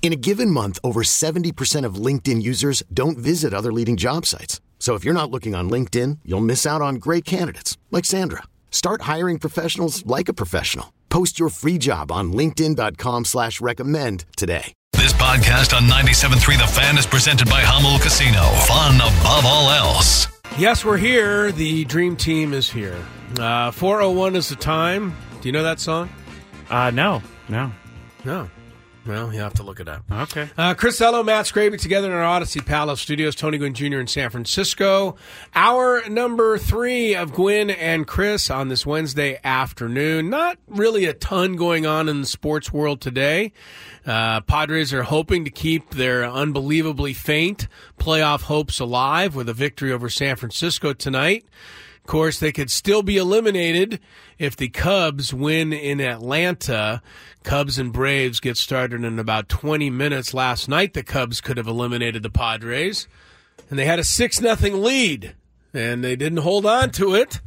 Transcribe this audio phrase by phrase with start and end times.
[0.00, 4.60] In a given month, over 70% of LinkedIn users don't visit other leading job sites.
[4.78, 8.44] So if you're not looking on LinkedIn, you'll miss out on great candidates like Sandra.
[8.70, 10.94] Start hiring professionals like a professional.
[11.10, 14.72] Post your free job on LinkedIn.com slash recommend today.
[14.92, 18.42] This podcast on 97.3 The Fan is presented by Jamul Casino.
[18.66, 20.28] Fun above all else.
[20.58, 21.52] Yes, we're here.
[21.52, 22.96] The Dream Team is here.
[23.38, 25.16] Uh, 401 is the time.
[25.40, 26.08] Do you know that song?
[26.70, 27.72] Uh, no, no.
[28.24, 28.50] No.
[29.08, 30.04] Well, you have to look it up.
[30.12, 30.50] Okay.
[30.58, 33.34] Uh, Chris Ello, Matt Scraby together in our Audacy Palace studios.
[33.34, 34.00] Tony Gwynn Jr.
[34.00, 35.16] in San Francisco.
[35.54, 40.28] Hour number three of Gwynn and Chris on this Wednesday afternoon.
[40.28, 43.54] Not really a ton going on in the sports world today.
[44.04, 47.66] Uh, Padres are hoping to keep their unbelievably faint
[47.98, 51.46] playoff hopes alive with a victory over San Francisco tonight.
[52.08, 54.00] Course, they could still be eliminated
[54.38, 57.02] if the Cubs win in Atlanta.
[57.44, 60.32] Cubs and Braves get started in about 20 minutes.
[60.32, 63.08] Last night, the Cubs could have eliminated the Padres,
[63.68, 65.34] and they had a 6 nothing lead,
[65.74, 67.42] and they didn't hold on to it.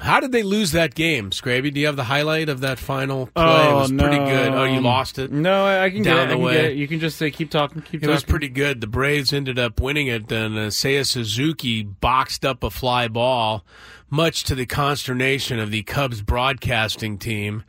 [0.00, 1.74] How did they lose that game, Scraby?
[1.74, 3.42] Do you have the highlight of that final play?
[3.44, 4.52] it Oh, was pretty good.
[4.54, 5.32] Oh, you lost it?
[5.32, 6.26] No, I, I can Down get it.
[6.28, 6.52] the I can way.
[6.54, 6.76] get it.
[6.76, 7.96] You can just say, keep talking, keep talking.
[7.96, 8.14] It talking.
[8.14, 8.80] was pretty good.
[8.80, 13.64] The Braves ended up winning it, and uh, Seiya Suzuki boxed up a fly ball,
[14.08, 17.64] much to the consternation of the Cubs broadcasting team.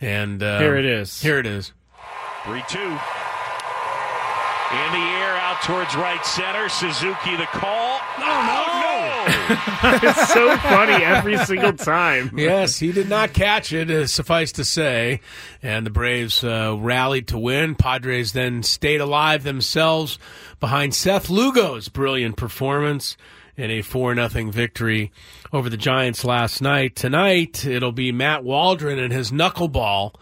[0.00, 1.20] And uh, Here it is.
[1.20, 1.72] Here it is.
[2.44, 2.78] 3 2.
[2.78, 2.88] In
[4.90, 6.68] the air, out towards right center.
[6.70, 8.00] Suzuki the call.
[8.18, 8.83] Oh, no!
[10.02, 12.30] it's so funny every single time.
[12.36, 15.20] Yes, he did not catch it, uh, suffice to say.
[15.62, 17.74] And the Braves uh, rallied to win.
[17.74, 20.18] Padres then stayed alive themselves
[20.60, 23.16] behind Seth Lugo's brilliant performance
[23.56, 25.12] in a 4 0 victory
[25.52, 26.96] over the Giants last night.
[26.96, 30.14] Tonight, it'll be Matt Waldron and his knuckleball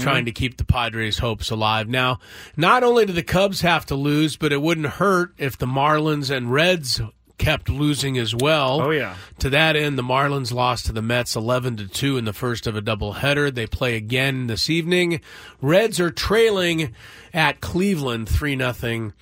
[0.00, 1.88] trying to keep the Padres' hopes alive.
[1.88, 2.18] Now,
[2.56, 6.34] not only do the Cubs have to lose, but it wouldn't hurt if the Marlins
[6.34, 7.00] and Reds
[7.40, 8.82] kept losing as well.
[8.82, 9.16] Oh, yeah.
[9.38, 12.66] To that end, the Marlins lost to the Mets 11 to 2 in the first
[12.66, 13.52] of a doubleheader.
[13.52, 15.22] They play again this evening.
[15.62, 16.94] Reds are trailing
[17.32, 19.14] at Cleveland 3 nothing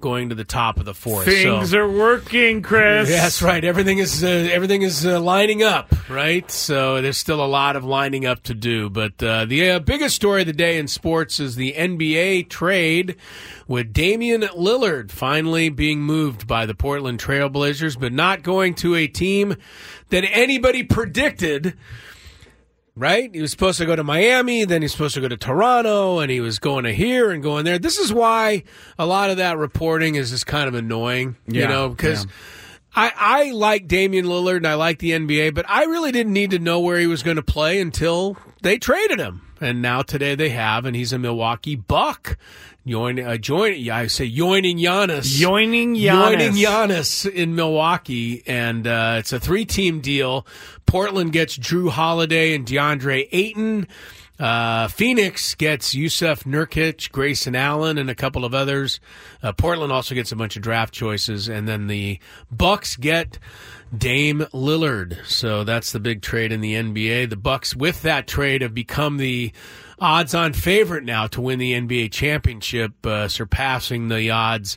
[0.00, 1.24] going to the top of the fourth.
[1.24, 3.08] Things So- are working, Chris.
[3.08, 3.64] That's right.
[3.64, 6.48] Everything is uh, everything is uh, lining up, right?
[6.50, 8.90] So there's still a lot of lining up to do.
[8.90, 13.16] But uh, the uh, biggest story of the day in sports is the NBA trade
[13.66, 19.06] with Damian Lillard finally being moved by the Portland Trailblazers, but not going to a
[19.06, 19.56] team
[20.10, 21.74] that anybody predicted
[22.96, 23.32] right?
[23.32, 26.30] He was supposed to go to Miami, then he's supposed to go to Toronto, and
[26.30, 27.78] he was going to here and going there.
[27.78, 28.64] This is why
[28.98, 32.24] a lot of that reporting is just kind of annoying, you know, because.
[32.24, 32.30] yeah.
[32.98, 36.52] I, I like Damian Lillard and I like the NBA, but I really didn't need
[36.52, 39.42] to know where he was going to play until they traded him.
[39.60, 42.38] And now today they have, and he's a Milwaukee Buck.
[42.86, 45.24] Join, uh, join, yeah, I say joining Giannis.
[45.24, 46.30] Joining Giannis.
[46.30, 50.46] Joining Giannis in Milwaukee, and uh, it's a three-team deal.
[50.86, 53.88] Portland gets Jrue Holiday and DeAndre Ayton.
[54.38, 59.00] Uh, Phoenix gets Jusuf Nurkic, Grayson Allen, and a couple of others.
[59.42, 62.20] Uh, Portland also gets a bunch of draft choices, and then the
[62.52, 63.40] Bucks get
[63.96, 65.26] Dame Lillard.
[65.26, 67.30] So that's the big trade in the NBA.
[67.30, 69.52] The Bucks, with that trade, have become the
[69.98, 74.76] odds-on favorite now to win the NBA championship, uh, surpassing the odds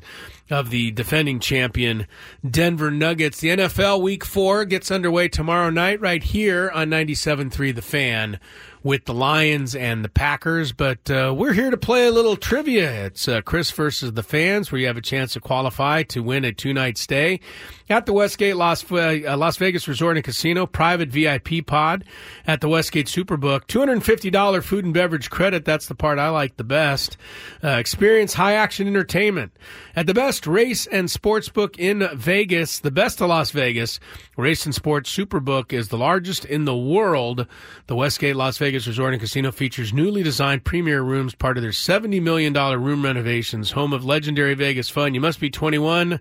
[0.50, 2.07] of the defending champion
[2.50, 3.39] Denver Nuggets.
[3.39, 8.39] The NFL Week Four gets underway tomorrow night, right here on 97.3 The Fan.
[8.81, 13.07] With the Lions and the Packers, but uh, we're here to play a little trivia.
[13.07, 16.45] It's uh, Chris versus the fans, where you have a chance to qualify to win
[16.45, 17.41] a two night stay
[17.89, 22.05] at the Westgate Las, uh, Las Vegas Resort and Casino, private VIP pod
[22.45, 23.65] at the Westgate Superbook.
[23.65, 25.65] $250 food and beverage credit.
[25.65, 27.17] That's the part I like the best.
[27.63, 29.51] Uh, experience high action entertainment
[29.95, 33.99] at the best race and sports book in Vegas, the best of Las Vegas.
[34.37, 37.47] Race and Sports Superbook is the largest in the world.
[37.87, 41.63] The Westgate Las Vegas Vegas Resort and Casino features newly designed premier rooms, part of
[41.63, 45.16] their $70 million room renovations, home of legendary Vegas fun.
[45.16, 46.19] You must be 21.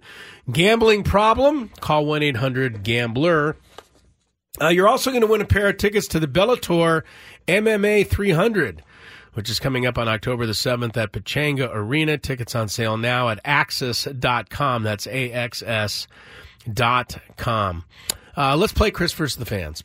[0.50, 1.68] Gambling problem?
[1.80, 3.54] Call 1 800 Gambler.
[4.58, 7.02] Uh, you're also going to win a pair of tickets to the Bellator
[7.46, 8.82] MMA 300,
[9.34, 12.16] which is coming up on October the 7th at Pechanga Arena.
[12.16, 14.82] Tickets on sale now at axis.com.
[14.84, 16.08] That's A-X-S
[16.72, 17.84] dot com.
[18.38, 19.84] Uh, let's play Chris versus the fans.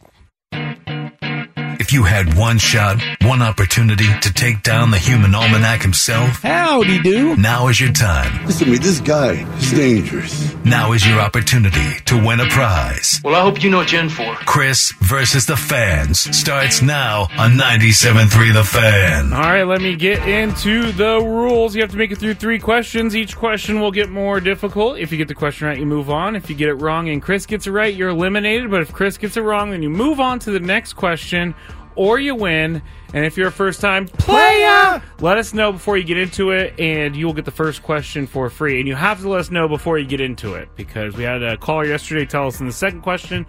[1.79, 7.01] If you had one shot, one opportunity to take down the human almanac himself, Howdy
[7.01, 7.35] do.
[7.35, 8.45] now is your time.
[8.45, 10.53] Listen to me, this guy is dangerous.
[10.65, 13.19] Now is your opportunity to win a prize.
[13.23, 14.33] Well, I hope you know what you're in for.
[14.45, 19.33] Chris versus the fans starts now on 97.3 The Fan.
[19.33, 21.75] All right, let me get into the rules.
[21.75, 23.15] You have to make it through three questions.
[23.15, 24.97] Each question will get more difficult.
[24.99, 26.35] If you get the question right, you move on.
[26.35, 28.69] If you get it wrong and Chris gets it right, you're eliminated.
[28.71, 31.55] But if Chris gets it wrong, then you move on to the next question
[31.95, 32.81] or you win.
[33.13, 36.79] And if you're a first time player, let us know before you get into it,
[36.79, 38.79] and you will get the first question for free.
[38.79, 41.43] And you have to let us know before you get into it because we had
[41.43, 43.45] a caller yesterday tell us in the second question,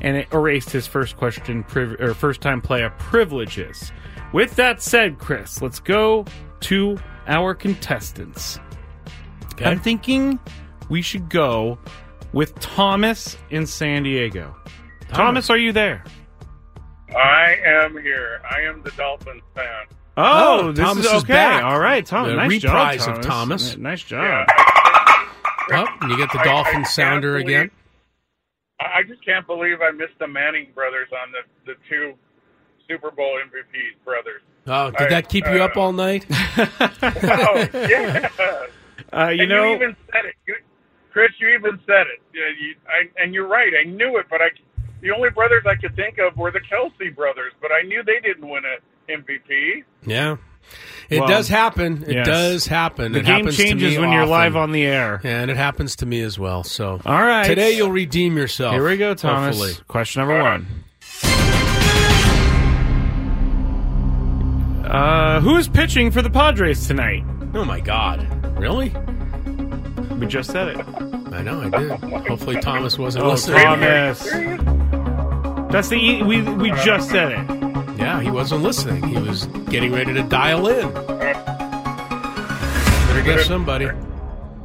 [0.00, 3.92] and it erased his first question priv- or first time player privileges.
[4.32, 6.24] With that said, Chris, let's go
[6.60, 8.58] to our contestants.
[9.58, 10.38] I'm thinking
[10.90, 11.78] we should go
[12.32, 14.54] with Thomas in San Diego.
[15.08, 16.04] Thomas, are you there?
[17.14, 18.40] I am here.
[18.50, 19.84] I am the Dolphins fan.
[20.16, 21.32] Oh, Oh, this Thomas is is okay.
[21.34, 21.62] back.
[21.64, 22.30] All right, Thomas.
[22.32, 23.62] The nice reprise job, of Thomas.
[23.70, 23.76] Thomas.
[23.76, 24.46] Nice job.
[24.48, 25.84] Yeah.
[25.84, 27.70] Oh, and you get the I- I dolphin can't sounder believe- again.
[28.80, 32.14] I I just can't believe I missed the Manning brothers on the, the two
[32.88, 34.42] Super Bowl MVPs brothers.
[34.66, 36.26] Oh, did I- that keep you uh, up all night?
[36.58, 38.28] Oh, yeah.
[39.12, 40.34] Uh, you and know, you even said it.
[40.48, 40.54] You,
[41.12, 42.20] Chris, you even said it.
[42.34, 43.72] Yeah, you, I, and you're right.
[43.80, 44.48] I knew it, but I,
[45.00, 48.20] the only brothers I could think of were the Kelce brothers, but I knew they
[48.20, 48.78] didn't win an
[49.22, 49.84] MVP.
[50.06, 50.36] Yeah.
[51.08, 52.02] It Well, does happen.
[52.08, 52.26] It yes.
[52.26, 53.12] does happen.
[53.12, 54.30] the it game happens to changes me when you're often.
[54.30, 55.20] live on the air.
[55.22, 56.64] And it happens to me as well.
[56.64, 57.46] So All right.
[57.46, 58.72] today you'll redeem yourself.
[58.74, 59.56] Here we go, Thomas.
[59.56, 59.84] Hopefully.
[59.86, 60.66] Question number one.
[64.84, 67.24] Uh, who is pitching for the Padres tonight?
[67.54, 68.26] Oh my God!
[68.58, 68.90] Really?
[70.18, 71.15] We just said it.
[71.32, 71.90] I know I did.
[72.26, 73.58] Hopefully Thomas wasn't Oh, listening.
[73.62, 74.22] Thomas.
[75.72, 77.38] That's the e- we we just said it.
[77.98, 79.02] Yeah, he wasn't listening.
[79.08, 80.88] He was getting ready to dial in.
[83.06, 83.88] Better guess somebody.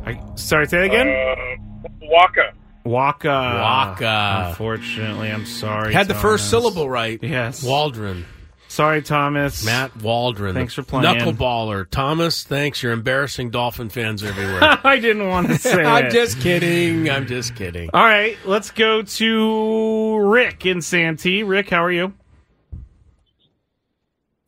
[0.06, 1.08] I, sorry, say that again.
[1.08, 2.54] Uh, Waka.
[2.84, 3.28] Waka.
[3.28, 4.46] Waka.
[4.50, 5.94] Unfortunately, I'm sorry.
[5.94, 7.20] Had the first syllable right.
[7.22, 7.64] Yes.
[7.64, 8.26] Waldron.
[8.72, 9.66] Sorry, Thomas.
[9.66, 10.54] Matt Waldron.
[10.56, 11.04] Thanks for playing.
[11.20, 11.90] Knuckleballer.
[11.90, 12.82] Thomas, thanks.
[12.82, 14.62] You're embarrassing Dolphin fans everywhere.
[14.86, 15.84] I didn't want to say.
[15.84, 16.12] I'm it.
[16.12, 17.10] just kidding.
[17.10, 17.90] I'm just kidding.
[17.94, 21.44] All right, let's go to Rick in Santee.
[21.44, 22.14] Rick, how are you?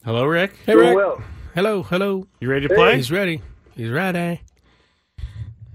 [0.06, 0.54] Hello, Rick.
[0.66, 0.98] Hey, Rick.
[1.54, 2.26] Hello, hello.
[2.40, 2.96] You ready to play?
[2.96, 3.42] He's ready.
[3.76, 4.40] He's ready.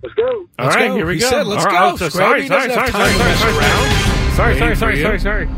[0.03, 0.25] Let's go.
[0.27, 0.97] All Let's right, go.
[0.97, 1.29] here we He go.
[1.29, 1.77] said, let's All go.
[1.77, 4.37] right, so Scrappy sorry, sorry, doesn't sorry, have sorry, time to sorry, mess sorry, around.
[4.37, 5.03] sorry, Waiting sorry, for sorry, you.
[5.03, 5.49] sorry, sorry.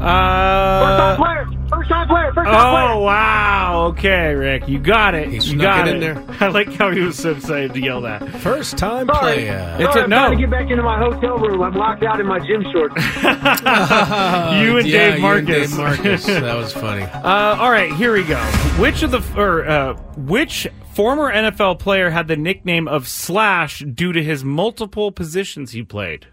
[0.00, 1.53] Uh, player.
[1.70, 2.32] First time player.
[2.32, 3.86] First time oh wow!
[3.88, 5.28] Okay, Rick, you got it.
[5.28, 6.36] He you snuck got it it in there.
[6.40, 8.28] I like how he was so excited to yell that.
[8.40, 9.34] First time Sorry.
[9.36, 9.76] player.
[9.80, 10.16] It's Sorry, a I'm no.
[10.16, 11.62] trying to get back into my hotel room.
[11.62, 12.94] I'm locked out in my gym shorts.
[12.96, 15.70] you and yeah, Dave you and Marcus.
[15.70, 16.26] Dave Marcus.
[16.26, 17.02] that was funny.
[17.02, 18.40] Uh, all right, here we go.
[18.78, 24.12] Which of the or uh, which former NFL player had the nickname of Slash due
[24.12, 26.26] to his multiple positions he played?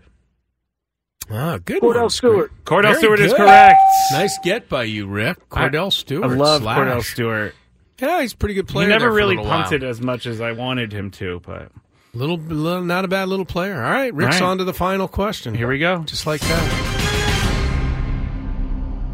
[1.31, 2.51] Ah, good Kordell one, Stewart.
[2.65, 3.37] Kordell Very Stewart is good.
[3.37, 3.79] correct.
[4.11, 5.49] Nice get by you, Rick.
[5.49, 6.25] Kordell Stewart.
[6.25, 6.77] I love slash.
[6.77, 7.55] Kordell Stewart.
[7.99, 8.87] Yeah, he's a pretty good player.
[8.87, 9.61] he never there for a really little while.
[9.63, 11.71] punted as much as I wanted him to, but
[12.13, 13.75] Little, little, not a bad little player.
[13.75, 14.51] All right, Rick's All right.
[14.51, 15.55] on to the final question.
[15.55, 15.99] here we go.
[16.03, 16.87] Just like that.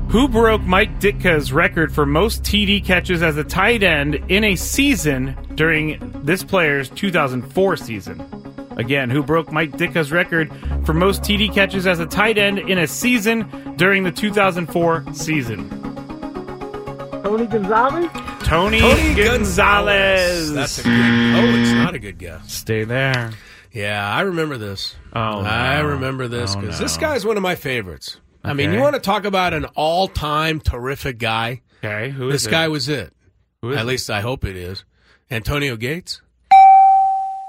[0.10, 4.56] Who broke Mike Ditka's record for most TD catches as a tight end in a
[4.56, 8.37] season during this player's 2004 season?
[8.78, 10.52] Again, who broke Mike Ditka's record
[10.86, 15.70] for most TD catches as a tight end in a season during the 2004 season?
[17.24, 18.10] Tony Gonzalez.
[18.44, 20.54] Tony, Tony Gonzalez.
[20.54, 20.92] That's a good.
[20.92, 22.54] Oh, it's not a good guess.
[22.54, 23.32] Stay there.
[23.74, 24.96] Yeah, I remember this.
[25.14, 26.86] Oh, I remember this Oh, because no.
[26.86, 28.20] this guy's one of my favorites.
[28.44, 31.62] I mean, you want to talk about an all-time terrific guy?
[31.84, 32.52] Okay, who is This it?
[32.52, 33.12] guy was it.
[33.62, 33.88] Who is At it?
[33.88, 34.86] least I hope it is.
[35.30, 36.22] Antonio Gates.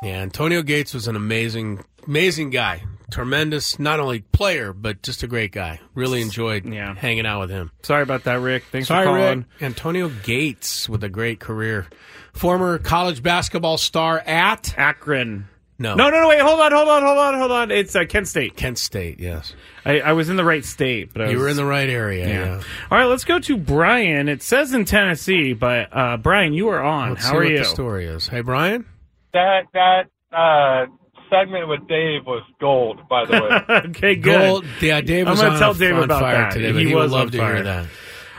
[0.03, 2.83] Yeah, Antonio Gates was an amazing, amazing guy.
[3.11, 5.81] Tremendous, not only player but just a great guy.
[5.95, 6.95] Really enjoyed Yeah.
[6.95, 7.73] hanging out with him.
[7.83, 8.65] Sorry about that, Rick.
[8.71, 9.39] Thanks Sorry, for calling.
[9.39, 9.63] Rick.
[9.63, 11.87] Antonio Gates with a great career.
[12.33, 15.49] Former college basketball star at Akron.
[15.81, 15.95] No.
[15.95, 17.71] No, no, no, wait, hold on, hold on, hold on, hold on.
[17.71, 18.57] It's uh, Kent State.
[18.57, 19.55] Kent State, yes.
[19.85, 22.29] I, I was in the right state, but I You were in the right area.
[22.29, 22.45] Yeah.
[22.45, 22.63] Yeah.
[22.91, 24.29] All right, let's go to Brian.
[24.29, 27.11] It says in Tennessee, but uh, Brian, you are on.
[27.11, 27.59] Let's How see are what you?
[27.59, 28.29] the story is.
[28.29, 28.85] Hey, Brian.
[29.33, 30.05] That that
[30.37, 30.87] uh,
[31.31, 33.77] segment with Dave was gold, by the way.
[33.91, 34.41] okay, good.
[34.49, 34.65] Gold.
[34.81, 36.53] Yeah, Dave I'm was gonna on, tell Dave on about fire that.
[36.53, 37.55] today, but He he, was would love to fire.
[37.57, 37.87] hear that.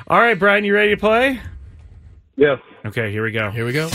[0.08, 1.40] All right, Brian, you ready to play?
[2.36, 2.60] yes.
[2.86, 3.52] Okay, here we go.
[3.52, 3.90] Here we go.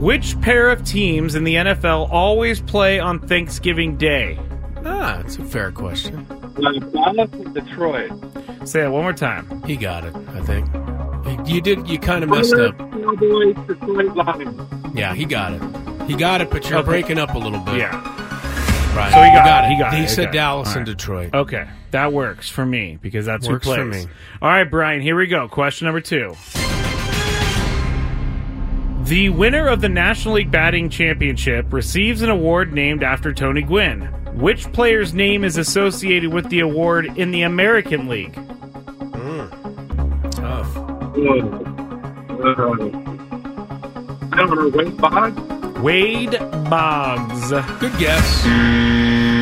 [0.00, 4.36] Which pair of teams in the NFL always play on Thanksgiving Day?
[4.84, 6.26] Ah, it's a fair question.
[6.30, 8.10] Uh, Dallas and Detroit.
[8.64, 9.62] Say it one more time.
[9.64, 10.66] He got it, I think.
[11.52, 11.86] You did.
[11.88, 12.78] You kind of messed up.
[12.78, 14.60] Cowboys, Detroit Lions.
[14.94, 15.62] Yeah, he got it.
[16.08, 16.86] He got it, but you're Okay.
[16.88, 17.76] breaking up a little bit.
[17.76, 17.90] Yeah.
[18.96, 19.12] Right.
[19.12, 19.70] So he You got it.
[19.72, 20.08] He got He it.
[20.10, 20.38] said Okay.
[20.38, 20.86] Dallas All and.
[20.86, 21.30] Detroit.
[21.34, 24.06] Okay, that works for me because that's Works who for plays.
[24.06, 24.12] me.
[24.42, 25.48] All right, Brian, here we go.
[25.48, 26.34] Question number two.
[29.04, 34.02] The winner of the National League Batting Championship receives an award named after Tony Gwynn.
[34.34, 38.38] Which player's name is associated with the award in the American League?
[41.12, 41.18] Uh,
[44.32, 45.78] I don't know, Wade Boggs?
[45.80, 46.38] Wade
[46.70, 47.50] Boggs.
[47.80, 48.42] Good guess.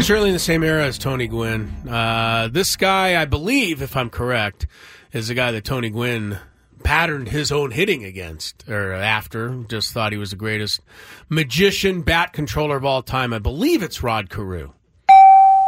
[0.05, 1.69] Certainly in the same era as Tony Gwynn.
[1.89, 4.67] Uh, this guy, I believe, if I'm correct,
[5.13, 6.39] is the guy that Tony Gwynn
[6.83, 9.63] patterned his own hitting against or after.
[9.69, 10.81] Just thought he was the greatest
[11.29, 13.33] magician, bat controller of all time.
[13.33, 14.73] I believe it's Rod Carew.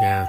[0.01, 0.27] Yeah.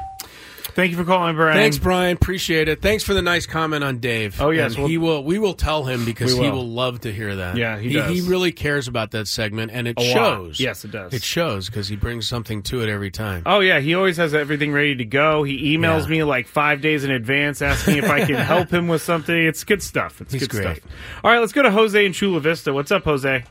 [0.76, 1.56] Thank you for calling, Brian.
[1.56, 2.16] Thanks, Brian.
[2.18, 2.82] Appreciate it.
[2.82, 4.42] Thanks for the nice comment on Dave.
[4.42, 5.24] Oh, yes, And we'll- he will.
[5.24, 6.58] We will tell him because We he will.
[6.58, 7.58] will love to hear that.
[7.58, 8.12] Yeah, he he, does.
[8.12, 10.14] he really cares about that segment, and it A lot.
[10.14, 10.60] shows.
[10.60, 11.14] Yes, it does.
[11.14, 13.44] It shows because he brings something to it every time.
[13.46, 15.44] Oh yeah, he always has everything ready to go.
[15.44, 16.10] He emails Yeah.
[16.10, 19.36] me like five days in advance, asking if I can help him with something.
[19.36, 20.22] It's good stuff.
[20.22, 20.78] It's He's good great.
[20.78, 20.92] stuff.
[21.24, 22.74] All right, let's go to Jose in Chula Vista.
[22.74, 23.44] What's up, Jose?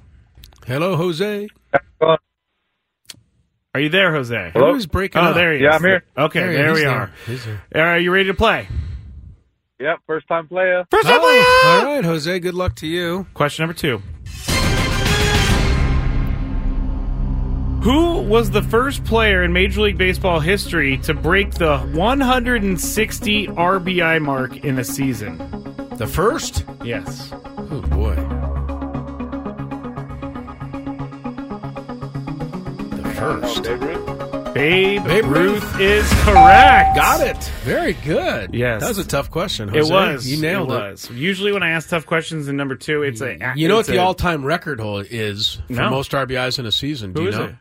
[0.67, 1.49] Hello, Jose.
[3.75, 4.50] Are you there, Jose?
[4.52, 4.75] Hello?
[4.75, 5.35] Who's breaking oh, up?
[5.35, 5.62] there he is.
[5.62, 6.05] Yeah, I'm here.
[6.17, 6.91] Okay, There there, we there.
[6.91, 7.11] are.
[7.26, 7.87] He's there.
[7.87, 8.69] Are you ready to play?
[9.81, 10.85] Yep, first time player.
[10.91, 12.38] First time Oh, all right, Jose.
[12.41, 13.26] Good luck to you.
[13.33, 14.02] Question number two.
[17.83, 24.23] Who was the first player in Major League Baseball history to break the 160 RBI
[24.23, 25.38] mark in a season?
[25.97, 26.64] The first?
[26.85, 27.33] Yes.
[33.23, 33.62] First.
[34.55, 35.81] Babe, Babe Ruth, Ruth.
[35.81, 36.95] is correct.
[36.97, 37.38] Got it.
[37.64, 38.52] Very good.
[38.55, 38.81] Yes.
[38.83, 39.75] That was a tough question.
[39.75, 40.26] It was.
[40.26, 41.05] You nailed it.
[41.05, 41.11] it.
[41.12, 43.52] Usually when I ask tough questions in number two, it's a.
[43.57, 45.88] You know what the a- all-time record hole is for No.
[45.91, 47.12] most RBIs in a season?
[47.12, 47.45] Do Who you is know?
[47.47, 47.55] it?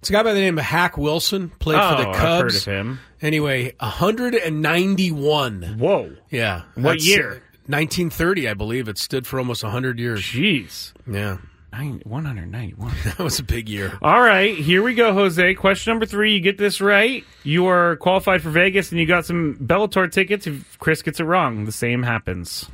[0.00, 1.50] It's a guy by the name of Hack Wilson.
[1.60, 2.42] Played Oh, for the I've Cubs.
[2.42, 3.00] heard of him.
[3.20, 5.76] Anyway, 191.
[5.78, 6.10] Whoa.
[6.30, 6.62] Yeah.
[6.74, 7.30] What year?
[7.30, 7.38] uh,
[7.68, 8.88] 1930, I believe.
[8.88, 10.22] It stood for almost 100 years.
[10.22, 10.92] Jeez.
[11.08, 11.36] Yeah.
[11.72, 12.92] Nine, 191.
[13.04, 13.98] That was a big year.
[14.02, 15.54] All right, here we go, Jose.
[15.54, 16.34] Question number three.
[16.34, 20.46] You get this right, you are qualified for Vegas, and you got some Bellator tickets.
[20.46, 22.68] If Chris gets it wrong, the same happens.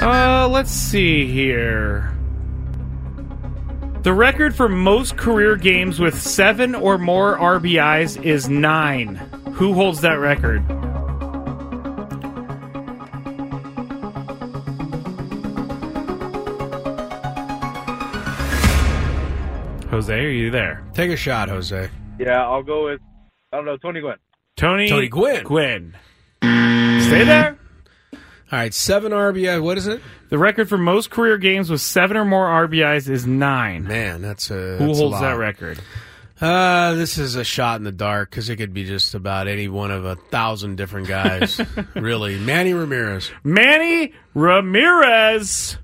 [0.00, 2.14] Uh, let's see here.
[4.02, 9.16] The record for most career games with seven or more RBIs is nine.
[9.54, 10.62] Who holds that record?
[19.94, 20.84] Jose, are you there?
[20.92, 21.88] Take a shot, Jose.
[22.18, 23.00] Yeah, I'll go with,
[23.52, 24.16] I don't know, Tony Gwynn.
[24.56, 25.44] Tony, Tony Gwynn.
[25.44, 25.96] Gwynn.
[26.42, 27.56] Stay there.
[28.12, 28.18] All
[28.58, 29.62] right, seven RBI.
[29.62, 30.02] What is it?
[30.30, 33.84] The record for most career games with seven or more RBIs is nine.
[33.84, 34.54] Man, that's a.
[34.54, 35.20] Who that's a holds lot.
[35.20, 35.78] that record?
[36.40, 39.68] Uh, this is a shot in the dark because it could be just about any
[39.68, 41.60] one of a thousand different guys.
[41.94, 43.30] really, Manny Ramirez.
[43.44, 45.78] Manny Ramirez.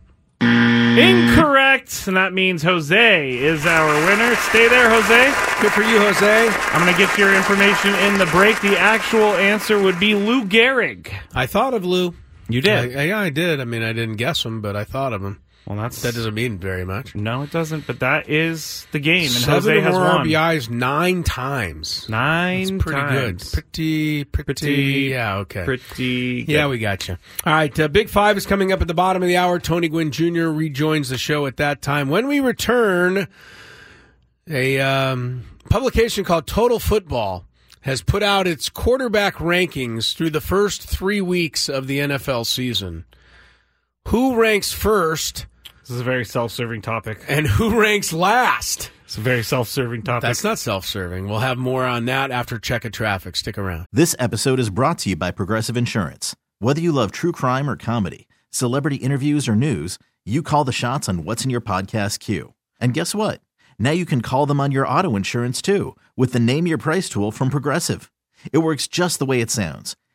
[0.99, 2.07] Incorrect.
[2.07, 4.35] And that means Jose is our winner.
[4.37, 5.61] Stay there, Jose.
[5.63, 6.49] Good for you, Jose.
[6.49, 8.61] I'm going to get your information in the break.
[8.61, 11.13] The actual answer would be Lou Gehrig.
[11.35, 12.15] I thought of Lou.
[12.49, 12.97] You did.
[12.97, 13.61] I, yeah, I did.
[13.61, 15.41] I mean, I didn't guess him, but I thought of him.
[15.67, 17.14] Well, that's That doesn't mean very much.
[17.14, 17.87] No, it doesn't.
[17.87, 22.09] But that is the game, and Seven Jose or has more won RBIs nine times.
[22.09, 23.50] nine That's pretty times.
[23.50, 23.52] good.
[23.52, 24.75] Pretty, pretty, Pretty,
[25.11, 25.64] Yeah, okay.
[25.64, 26.45] Pretty.
[26.49, 27.17] Yeah, we got you.
[27.45, 29.59] All right, uh, Big Five is coming up at the bottom of the hour.
[29.61, 30.47] Tony Gwynn Jr.
[30.49, 32.09] rejoins the show at that time.
[32.09, 33.29] When we return,
[34.49, 37.47] a um, publication called Total Football
[37.83, 43.05] has put out its quarterback rankings through the first three weeks of the NFL season.
[44.11, 45.47] Who ranks first
[45.83, 47.21] This is a very self-serving topic.
[47.29, 48.90] and who ranks last?
[49.05, 50.23] It's a very self-serving topic.
[50.23, 51.29] That's not self serving.
[51.29, 53.37] We'll have more on that after check of traffic.
[53.37, 53.87] Stick around.
[53.93, 56.35] This episode is brought to you by Progressive Insurance.
[56.59, 61.09] Whether you love true crime or comedy, celebrity interviews or news, you call the shots
[61.09, 62.55] on what's in your podcast queue.
[62.81, 63.40] And guess what?
[63.79, 67.09] Now you can call them on your auto insurance too with the Name Your Price
[67.09, 68.11] tool from Progressive.
[68.52, 69.97] It works just the way it sounds.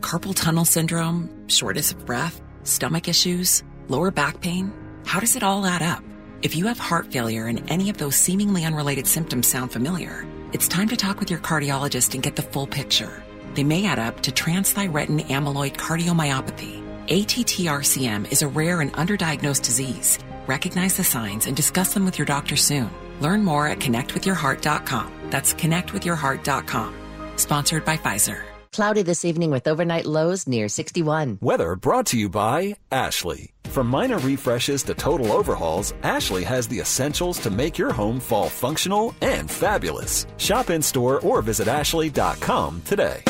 [0.00, 4.72] Carpal tunnel syndrome, shortness of breath, stomach issues, lower back pain.
[5.04, 6.04] How does it all add up?
[6.42, 10.68] If you have heart failure and any of those seemingly unrelated symptoms sound familiar, it's
[10.68, 13.22] time to talk with your cardiologist and get the full picture.
[13.54, 17.06] They may add up to transthyretin amyloid cardiomyopathy.
[17.08, 20.18] ATTRCM is a rare and underdiagnosed disease.
[20.46, 22.88] Recognize the signs and discuss them with your doctor soon.
[23.20, 25.12] Learn more at connectwithyourheart.com.
[25.30, 26.94] That's connectwithyourheart.com.
[27.36, 28.42] Sponsored by Pfizer.
[28.72, 31.38] Cloudy this evening with overnight lows near 61.
[31.42, 33.50] Weather brought to you by Ashley.
[33.64, 38.48] From minor refreshes to total overhauls, Ashley has the essentials to make your home fall
[38.48, 40.24] functional and fabulous.
[40.36, 43.22] Shop in store or visit ashley.com today.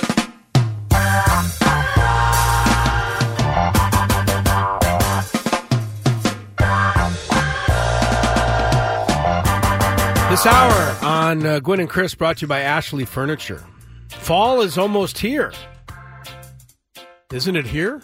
[10.31, 13.65] This hour on uh, Gwynn and Chris brought to you by Ashley Furniture.
[14.21, 15.53] Fall is almost here.
[17.33, 18.03] Isn't it here?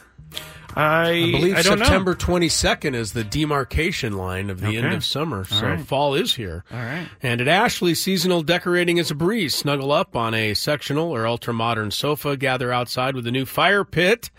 [0.74, 4.76] I, I believe I September 22nd is the demarcation line of the Okay.
[4.78, 5.44] end of summer.
[5.44, 5.80] So right.
[5.80, 6.64] fall is here.
[6.70, 7.08] All right.
[7.22, 9.54] And at Ashley, seasonal decorating is a breeze.
[9.54, 13.84] Snuggle up on a sectional or ultra modern sofa, gather outside with a new fire
[13.84, 14.30] pit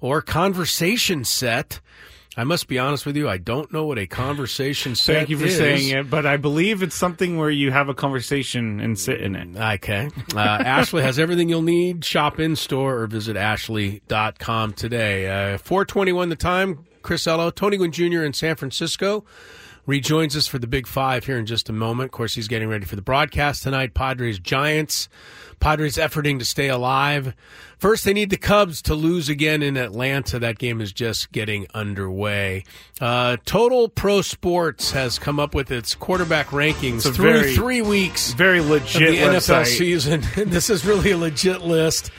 [0.00, 1.80] or conversation set.
[2.36, 5.38] I must be honest with you, I don't know what a conversation set Thank you
[5.38, 5.56] for is.
[5.56, 9.36] saying it, but I believe it's something where you have a conversation and sit in
[9.36, 9.56] it.
[9.56, 10.08] Okay.
[10.34, 12.04] Uh, Ashley has everything you'll need.
[12.04, 15.54] Shop in store or visit ashley.com today.
[15.54, 16.86] Uh, 421 the time.
[17.02, 18.22] Chris Ello, Tony Gwynn Jr.
[18.24, 19.24] in San Francisco
[19.86, 22.06] rejoins us for the Big Five here in just a moment.
[22.08, 23.94] Of course, he's getting ready for the broadcast tonight.
[23.94, 25.08] Padres Giants.
[25.60, 27.34] Padres efforting to stay alive.
[27.78, 30.38] First, they need the Cubs to lose again in Atlanta.
[30.38, 32.64] That game is just getting underway.
[33.00, 38.32] Uh, Total Pro Sports has come up with its quarterback rankings through very- three weeks
[38.32, 39.66] Very of legit the NFL website.
[39.66, 40.22] season.
[40.50, 42.10] this is really a legit list.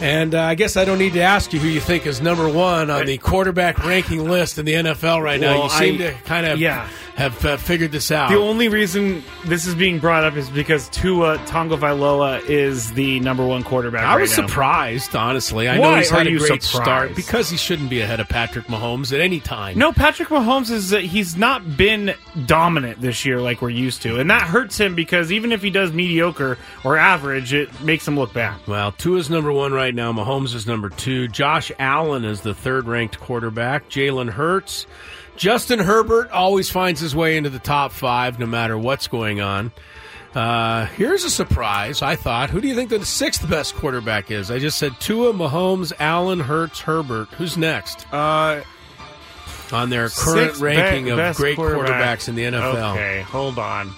[0.00, 2.48] And uh, I guess I don't need to ask you who you think is number
[2.48, 5.54] one on the quarterback ranking list in the NFL right now.
[5.54, 6.88] Well, you seem I- to kind of yeah.
[7.18, 8.30] Have uh, figured this out.
[8.30, 13.44] The only reason this is being brought up is because Tua Tagovailoa is the number
[13.44, 14.04] one quarterback.
[14.04, 14.46] I right was now.
[14.46, 15.68] surprised, honestly.
[15.68, 16.64] I know Why he's had a great surprised?
[16.84, 19.76] start because he shouldn't be ahead of Patrick Mahomes at any time.
[19.76, 22.14] No, Patrick Mahomes is uh, he's not been
[22.46, 25.70] dominant this year like we're used to, and that hurts him because even if he
[25.70, 28.60] does mediocre or average, it makes him look bad.
[28.68, 30.12] Well, Tua's number one right now.
[30.12, 31.26] Mahomes is number two.
[31.26, 33.90] Josh Allen is the third ranked quarterback.
[33.90, 34.86] Jalen Hurts.
[35.38, 39.72] Justin Herbert always finds his way into the top five no matter what's going on.
[40.34, 42.50] Uh, here's a surprise, I thought.
[42.50, 44.50] Who do you think the sixth best quarterback is?
[44.50, 47.28] I just said Tua, Mahomes, Allen, Hurts, Herbert.
[47.30, 48.06] Who's next?
[48.12, 48.62] Uh,
[49.72, 52.18] on their current ranking be- of great quarterback.
[52.20, 52.92] quarterbacks in the NFL.
[52.92, 53.92] Okay, hold on.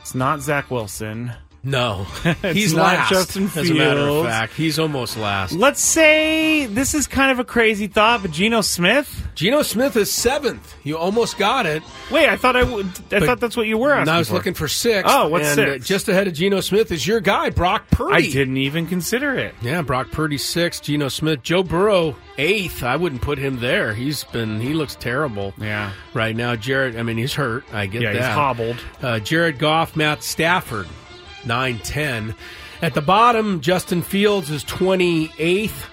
[0.00, 1.32] It's not Zach Wilson.
[1.64, 2.04] No,
[2.42, 3.10] he's not last.
[3.10, 5.52] Justin as a matter of fact, he's almost last.
[5.54, 9.26] Let's say this is kind of a crazy thought, but Geno Smith.
[9.34, 10.74] Geno Smith is seventh.
[10.84, 11.82] You almost got it.
[12.10, 12.86] Wait, I thought I would.
[12.86, 14.12] I But- thought that's what you were asking.
[14.14, 14.34] I was for.
[14.34, 15.08] looking for six.
[15.10, 15.84] Oh, what's and, six?
[15.84, 18.14] uh, just ahead of Geno Smith is your guy, Brock Purdy.
[18.14, 19.54] I didn't even consider it.
[19.62, 22.82] Yeah, Brock Purdy sixth, Geno Smith, Joe Burrow eighth.
[22.82, 23.94] I wouldn't put him there.
[23.94, 25.54] He's been he looks terrible.
[25.58, 25.92] Yeah.
[26.12, 26.56] right now.
[26.56, 27.64] Jared, I mean he's hurt.
[27.72, 28.18] I get Yeah, that.
[28.18, 28.76] he's hobbled.
[29.02, 30.86] Uh, Jared Goff, Matt Stafford,
[31.46, 32.34] nine ten.
[32.82, 35.86] At the bottom, Justin Fields is twenty eighth.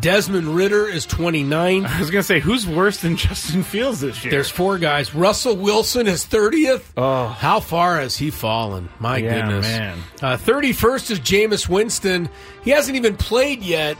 [0.00, 1.86] Desmond Ridder is 29th.
[1.86, 4.30] I was going to say, who's worse than Justin Fields this year?
[4.30, 5.14] There's four guys.
[5.14, 6.84] Russell Wilson is 30th.
[6.98, 7.28] Oh.
[7.28, 8.90] How far has he fallen?
[8.98, 9.66] My Yeah, goodness.
[9.66, 9.98] man.
[10.20, 12.28] Uh, 31st is Jameis Winston.
[12.62, 13.96] He hasn't even played yet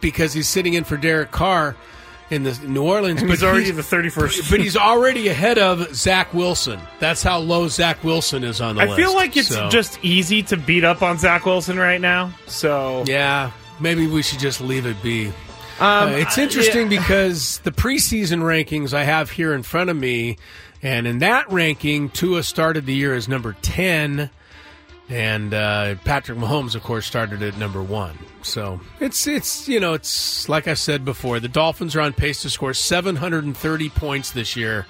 [0.00, 1.76] because he's sitting in for Derek Carr
[2.30, 3.20] in the New Orleans.
[3.20, 4.50] And but he's already the 31st.
[4.50, 6.80] But he's already ahead of Zach Wilson.
[7.00, 8.98] That's how low Zach Wilson is on the I list.
[8.98, 12.32] I feel like it's So, just easy to beat up on Zach Wilson right now.
[12.46, 15.26] So Yeah, maybe we should just leave it be.
[15.28, 15.32] Um,
[15.80, 17.00] Uh, it's interesting yeah.
[17.00, 20.36] because the preseason rankings I have here in front of me,
[20.82, 24.30] and in that ranking, Tua started the year as number 10,
[25.10, 28.16] and uh, Patrick Mahomes, of course, started at number one.
[28.42, 32.42] So it's it's you know it's like I said before, the Dolphins are on pace
[32.42, 34.86] to score 730 points this year.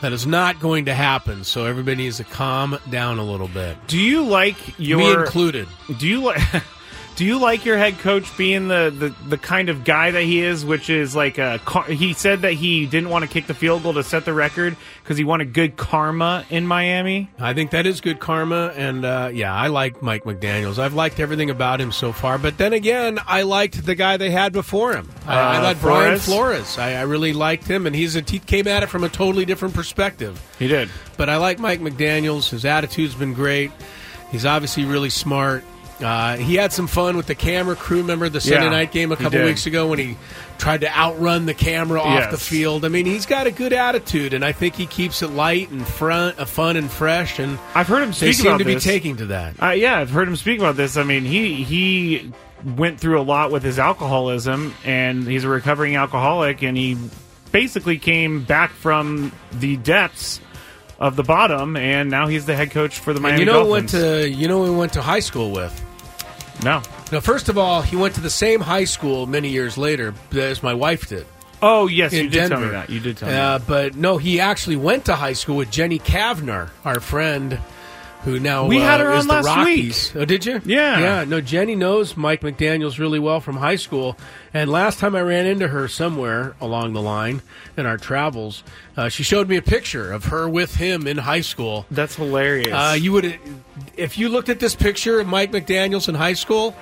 [0.00, 1.44] That is not going to happen.
[1.44, 3.76] So everybody needs to calm down a little bit.
[3.86, 5.68] Do you like your Me included?
[5.98, 6.42] Do you like?
[7.16, 10.40] Do you like your head coach being the, the, the kind of guy that he
[10.40, 13.84] is, which is like a he said that he didn't want to kick the field
[13.84, 17.30] goal to set the record because he wanted good karma in Miami.
[17.38, 20.80] I think that is good karma, and uh, yeah, I like Mike McDaniel's.
[20.80, 24.30] I've liked everything about him so far, but then again, I liked the guy they
[24.30, 25.08] had before him.
[25.24, 26.74] I, I Uh, liked Brian Flores?
[26.74, 26.78] Flores.
[26.78, 29.44] I, I really liked him, and he's a, he came at it from a totally
[29.44, 30.40] different perspective.
[30.58, 32.50] He did, but I like Mike McDaniel's.
[32.50, 33.70] His attitude's been great.
[34.32, 35.62] He's obviously really smart.
[36.02, 37.98] Uh, he had some fun with the camera crew.
[37.98, 40.16] Remember the Sunday Yeah, night game a couple weeks ago when he
[40.58, 42.30] tried to outrun the camera off Yes.
[42.32, 42.84] the field.
[42.84, 45.86] I mean, he's got a good attitude, and I think he keeps it light and
[45.86, 47.38] front, uh, fun and fresh.
[47.38, 48.84] And I've heard him they seem about to this.
[48.84, 49.54] be taking to that.
[49.62, 50.96] Uh, yeah, I've heard him speak about this.
[50.96, 52.32] I mean, he he
[52.76, 56.96] went through a lot with his alcoholism, and he's a recovering alcoholic, and he
[57.52, 60.40] basically came back from the depths
[60.98, 63.64] of the bottom, and now he's the head coach for the And Miami you know,
[63.64, 63.92] Dolphins.
[63.92, 65.80] went to you know, who he went to high school with.
[66.62, 66.82] No.
[67.10, 70.62] Now, first of all, he went to the same high school many years later as
[70.62, 71.26] my wife did.
[71.62, 72.90] Oh yes, you did tell me that.
[72.90, 73.34] You did tell me.
[73.34, 73.66] Uh, that.
[73.66, 77.58] but no, he actually went to high school with Jenny Kavner, our friend,
[78.24, 80.12] who now We uh, had her is on the last Rockies.
[80.16, 80.60] Oh, did you?
[80.64, 80.98] Yeah.
[80.98, 81.24] yeah.
[81.24, 84.16] No, Jenny knows Mike McDaniel's really well from high school.
[84.52, 87.42] And last time I ran into her somewhere along the line
[87.76, 88.64] in our travels,
[88.96, 91.86] uh, she showed me a picture of her with him in high school.
[91.90, 92.72] That's hilarious.
[92.72, 93.38] Uh, you would,
[93.96, 96.74] if you looked at this picture of Mike McDaniel's in high school.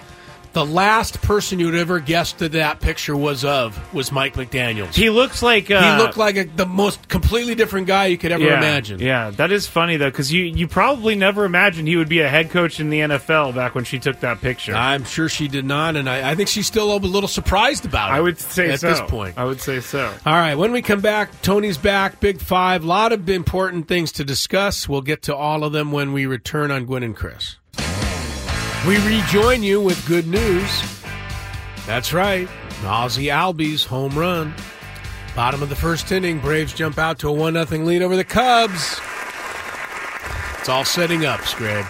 [0.52, 4.94] The last person you'd ever guessed that that picture was of was Mike McDaniel's.
[4.94, 8.32] He looks like uh, he looked like a, the most completely different guy you could
[8.32, 9.00] ever yeah, imagine.
[9.00, 12.28] Yeah, that is funny though, because you you probably never imagined he would be a
[12.28, 14.74] head coach in the NFL back when she took that picture.
[14.74, 18.10] I'm sure she did not, and I, I think she's still a little surprised about
[18.10, 18.14] it.
[18.14, 18.90] I would say at so.
[18.90, 19.38] this point.
[19.38, 20.12] I would say so.
[20.26, 24.12] All right, when we come back, Tony's back, Big Five, a lot of important things
[24.12, 24.86] to discuss.
[24.86, 27.56] We'll get to all of them when we return on Gwynn and Chris.
[28.87, 31.03] We rejoin you with good news.
[31.87, 32.49] That's right,
[32.81, 34.53] Ozzy Albies home run.
[35.37, 38.25] Bottom of the first inning, Braves jump out to a one 0 lead over the
[38.25, 39.01] Cubs.
[40.59, 41.87] It's all setting up, Scrag.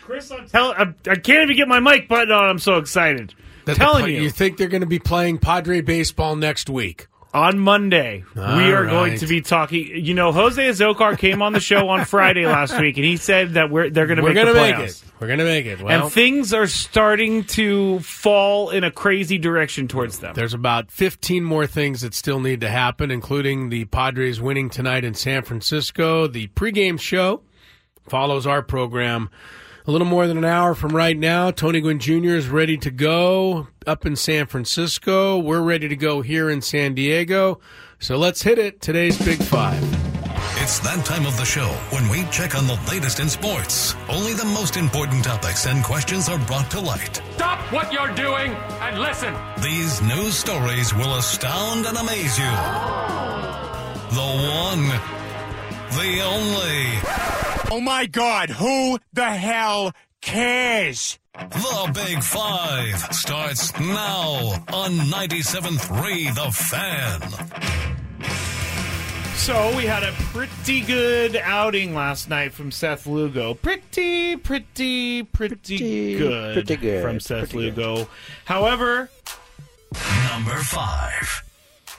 [0.00, 2.48] Chris, I'm tell- I, I can't even get my mic button on.
[2.48, 3.34] I'm so excited.
[3.66, 4.22] Telling the, you.
[4.22, 7.08] you think they're going to be playing Padre baseball next week?
[7.36, 10.02] On Monday, we All are going to be talking.
[10.02, 13.52] You know, Jose Azocar came on the show on Friday last week, and he said
[13.54, 15.04] that we're they're going to make going the to make playoffs.
[15.04, 15.10] it.
[15.20, 15.82] We're going to make it.
[15.82, 20.32] Well, and things are starting to fall in a crazy direction towards them.
[20.34, 25.04] There's about 15 more things that still need to happen, including the Padres winning tonight
[25.04, 26.26] in San Francisco.
[26.28, 27.42] The pregame show
[28.08, 29.28] follows our program
[29.86, 31.50] a little more than an hour from right now.
[31.50, 32.34] Tony Gwynn Jr.
[32.34, 35.38] is ready to go up in San Francisco.
[35.38, 37.60] We're ready to go here in San Diego.
[37.98, 38.80] So let's hit it.
[38.80, 39.82] Today's Big Five.
[40.58, 43.94] It's that time of the show when we check on the latest in sports.
[44.08, 47.22] Only the most important topics and questions are brought to light.
[47.34, 49.34] Stop what you're doing and listen.
[49.62, 52.50] These news stories will astound and amaze you.
[54.10, 55.25] The one,
[55.90, 56.98] the only.
[57.70, 61.18] Oh my god, who the hell cares?
[61.34, 67.20] The Big Five starts now on 97.3 The Fan.
[69.34, 73.54] So we had a pretty good outing last night from Seth Lugo.
[73.54, 78.08] Pretty, pretty, pretty, good, pretty good, from Seth pretty Lugo.
[78.46, 79.10] However,
[80.30, 81.42] Number five.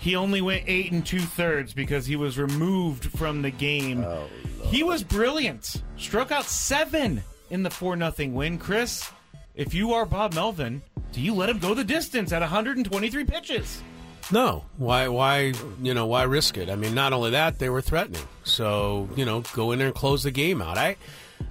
[0.08, 4.06] He only went eight and two thirds because he was removed from the game.
[4.06, 4.26] Oh,
[4.64, 5.84] he was brilliant.
[5.98, 8.58] Struck out seven in the four nothing win.
[8.58, 9.12] Chris,
[9.54, 13.84] if you are Bob Melvin, do you let him go the distance at 123 pitches?
[14.32, 15.10] No, why?
[15.10, 15.52] Why?
[15.82, 16.70] You know, why risk it?
[16.70, 18.24] I mean, not only that, they were threatening.
[18.46, 20.78] So you know, go in there and close the game out.
[20.78, 20.96] I,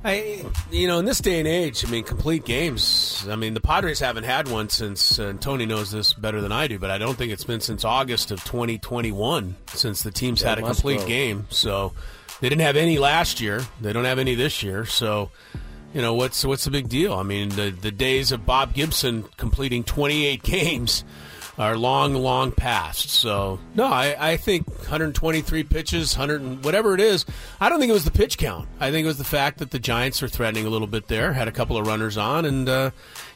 [0.04, 3.26] I, you know, in this day and age, I mean, complete games.
[3.28, 6.68] I mean, the Padres haven't had one since, and Tony knows this better than I
[6.68, 10.50] do, but I don't think it's been since August of 2021 since the teams Yeah,
[10.50, 11.06] had a complete go.
[11.08, 11.46] game.
[11.50, 11.92] So
[12.40, 13.62] they didn't have any last year.
[13.80, 14.86] They don't have any this year.
[14.86, 15.30] So,
[15.92, 17.14] you know, what's what's the big deal?
[17.14, 21.04] I mean, the the days of Bob Gibson completing 28 games
[21.58, 23.08] are long, long past.
[23.10, 27.24] So, no, I, I think 123 pitches, 100 and whatever it is.
[27.60, 28.68] I don't think it was the pitch count.
[28.80, 31.32] I think it was the fact that the Giants are threatening a little bit there,
[31.32, 32.90] had a couple of runners on, and uh,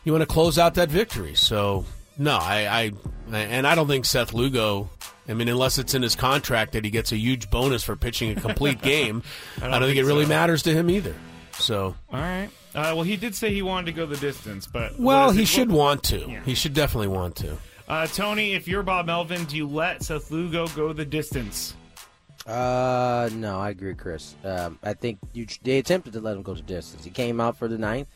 [0.05, 1.35] you want to close out that victory.
[1.35, 1.85] So,
[2.19, 4.91] no, I, I and I don't think Seth Lugo.
[5.29, 8.37] I mean, unless it's in his contract that he gets a huge bonus for pitching
[8.37, 9.23] a complete game,
[9.61, 10.29] I I don't don't, think, think it really so.
[10.31, 11.15] matters to him either.
[11.53, 12.49] So, All right.
[12.75, 15.49] Uh, well, he did say he wanted to go the distance, but well, he it-
[15.49, 16.19] should what- want to.
[16.29, 16.43] Yeah.
[16.45, 17.57] He should definitely want to.
[17.91, 21.75] Uh, Tony, if you're Bob Melvin, do you let Seth Lugo go the distance?
[22.47, 24.37] Uh, no, I agree, Chris.
[24.45, 27.03] Um, I think you, they attempted to let him go to distance.
[27.03, 28.07] He came out for the ninth.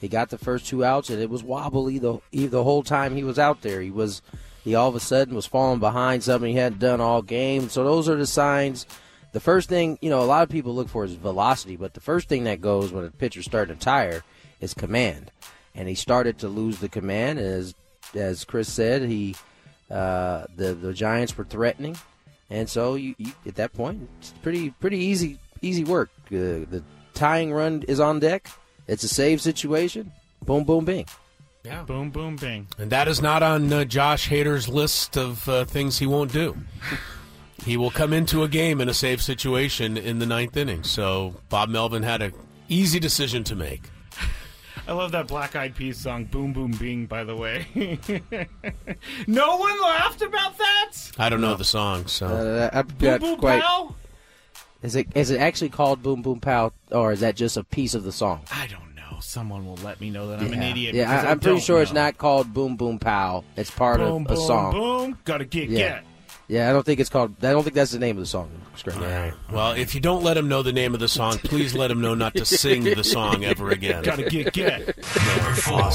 [0.00, 3.24] He got the first two outs, and it was wobbly the the whole time he
[3.24, 3.80] was out there.
[3.80, 4.22] He was
[4.62, 7.70] he all of a sudden was falling behind something he hadn't done all game.
[7.70, 8.86] So those are the signs.
[9.32, 12.00] The first thing you know, a lot of people look for is velocity, but the
[12.00, 14.22] first thing that goes when a pitcher's starting to tire
[14.60, 15.32] is command,
[15.74, 17.40] and he started to lose the command.
[17.40, 17.74] As
[18.14, 19.36] as Chris said, he
[19.90, 21.96] uh, the the Giants were threatening.
[22.50, 26.10] And so you, you at that point, it's pretty pretty easy easy work.
[26.26, 26.82] Uh, the
[27.14, 28.48] tying run is on deck.
[28.86, 30.12] It's a save situation.
[30.44, 31.06] Boom, boom, bing.
[31.64, 31.82] Yeah.
[31.82, 32.68] Boom, boom, bing.
[32.78, 36.56] And that is not on uh, Josh Hader's list of uh, things he won't do.
[37.64, 40.84] he will come into a game in a safe situation in the ninth inning.
[40.84, 42.32] So Bob Melvin had an
[42.68, 43.82] easy decision to make.
[44.88, 47.66] I love that Black Eyed Peas song, Boom Boom Bing, by the way.
[49.26, 50.92] no one laughed about that?
[51.18, 53.62] I don't know the song, so Uh, I've Boom got Boom quite.
[53.62, 53.94] Pow?
[54.82, 57.94] Is it is it actually called Boom Boom Pow, or is that just a piece
[57.94, 58.40] of the song?
[58.50, 59.18] I don't know.
[59.20, 60.70] Someone will let me know that I'm an yeah.
[60.70, 60.94] idiot.
[60.94, 62.04] Yeah, because I, I'm pretty don't sure it's know.
[62.04, 63.44] not called Boom Boom Pow.
[63.56, 64.72] It's part boom, of a boom, song.
[64.72, 65.78] Boom, gotta get, Yeah.
[65.78, 66.04] get.
[66.48, 67.44] Yeah, I don't think it's called.
[67.44, 68.50] I don't think that's the name of the song.
[68.76, 68.96] Scrap.
[68.96, 69.34] All right.
[69.52, 72.00] Well, if you don't let him know the name of the song, please let him
[72.00, 74.02] know not to sing the song ever again.
[74.02, 74.86] Gotta get, get.
[74.96, 75.90] Number four.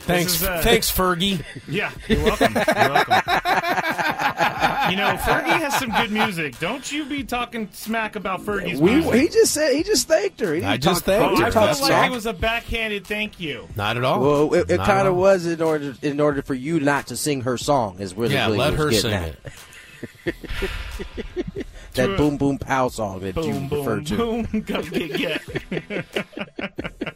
[0.00, 1.44] Thanks, is, uh, thanks, Fergie.
[1.68, 2.54] Yeah, you're welcome.
[2.54, 3.22] You're welcome.
[4.90, 6.58] You know, Fergie has some good music.
[6.58, 9.14] Don't you be talking smack about Fergie's We, music.
[9.14, 10.54] he just said he just thanked her.
[10.54, 11.46] He I didn't just talk- thanked her.
[11.46, 12.10] I felt like smack.
[12.10, 13.68] it was a backhanded thank you.
[13.76, 14.20] Not at all.
[14.20, 17.42] Well, it, it kind of was in order in order for you not to sing
[17.42, 17.98] her song.
[18.00, 19.36] Is really Yeah, really let her sing at.
[20.24, 20.34] it.
[21.94, 24.16] that boom boom pow song that Boom, you boom, referred to.
[24.16, 24.60] boom.
[24.66, 25.46] Gotta get,
[25.78, 27.15] get.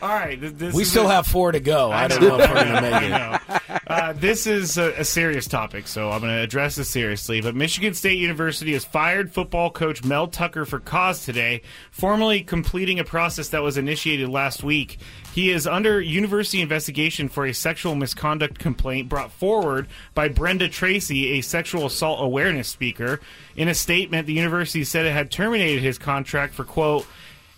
[0.00, 0.40] All right.
[0.40, 1.90] th- This We is still a- have four to go.
[1.92, 2.36] I, don't know.
[2.38, 3.02] know if we're going to make
[3.70, 3.82] it.
[3.86, 7.40] Uh, this is a, a serious topic, so I'm going to address this seriously.
[7.40, 12.98] But Michigan State University has fired football coach Mel Tucker for cause today, formally completing
[12.98, 14.98] a process that was initiated last week.
[15.34, 21.32] He is under university investigation for a sexual misconduct complaint brought forward by Brenda Tracy,
[21.38, 23.20] a sexual assault awareness speaker.
[23.56, 27.06] In a statement, the university said it had terminated his contract for, quote,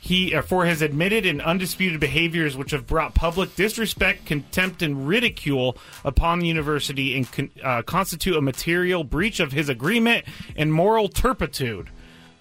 [0.05, 5.09] he uh, for his admitted and undisputed behaviors which have brought public disrespect, contempt, and
[5.09, 10.75] ridicule upon the university and con- uh, constitute a material breach of his agreement and
[10.75, 11.89] moral turpitude.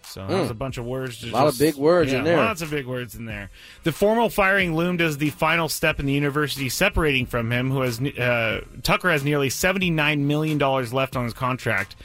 [0.05, 0.51] So that was Mm.
[0.51, 1.23] a bunch of words.
[1.23, 2.35] A lot of big words yeah, in there.
[2.35, 3.49] Lots of big words in there.
[3.83, 7.71] The formal firing loomed as the final step in the university separating from him.
[7.71, 11.95] Who has uh, Tucker has nearly seventy nine million dollars left on his contract.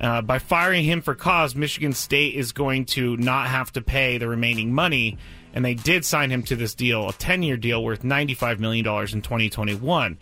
[0.00, 4.18] Uh, by firing him for cause, Michigan State is going to not have to pay
[4.18, 5.16] the remaining money,
[5.54, 8.60] and they did sign him to this deal, a ten year deal worth ninety five
[8.60, 10.18] million dollars in twenty twenty one.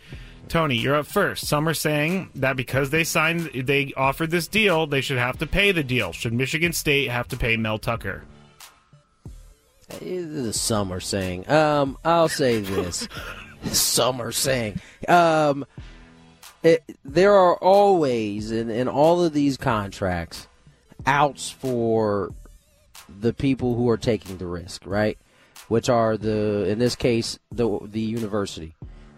[0.48, 1.46] Tony, you're up first.
[1.46, 5.46] Some are saying that because they signed, they offered this deal, they should have to
[5.46, 6.12] pay the deal.
[6.12, 8.24] Should Michigan State have to pay Mel Tucker?
[10.00, 11.48] The some are saying.
[11.50, 13.08] Um, I'll say this.
[13.72, 14.80] some are saying.
[15.08, 15.66] Um,
[16.64, 20.48] it, there are always in, in all of these contracts
[21.06, 22.32] outs for
[23.20, 25.18] the people who are taking the risk, right?
[25.68, 28.74] Which are the in this case the the university.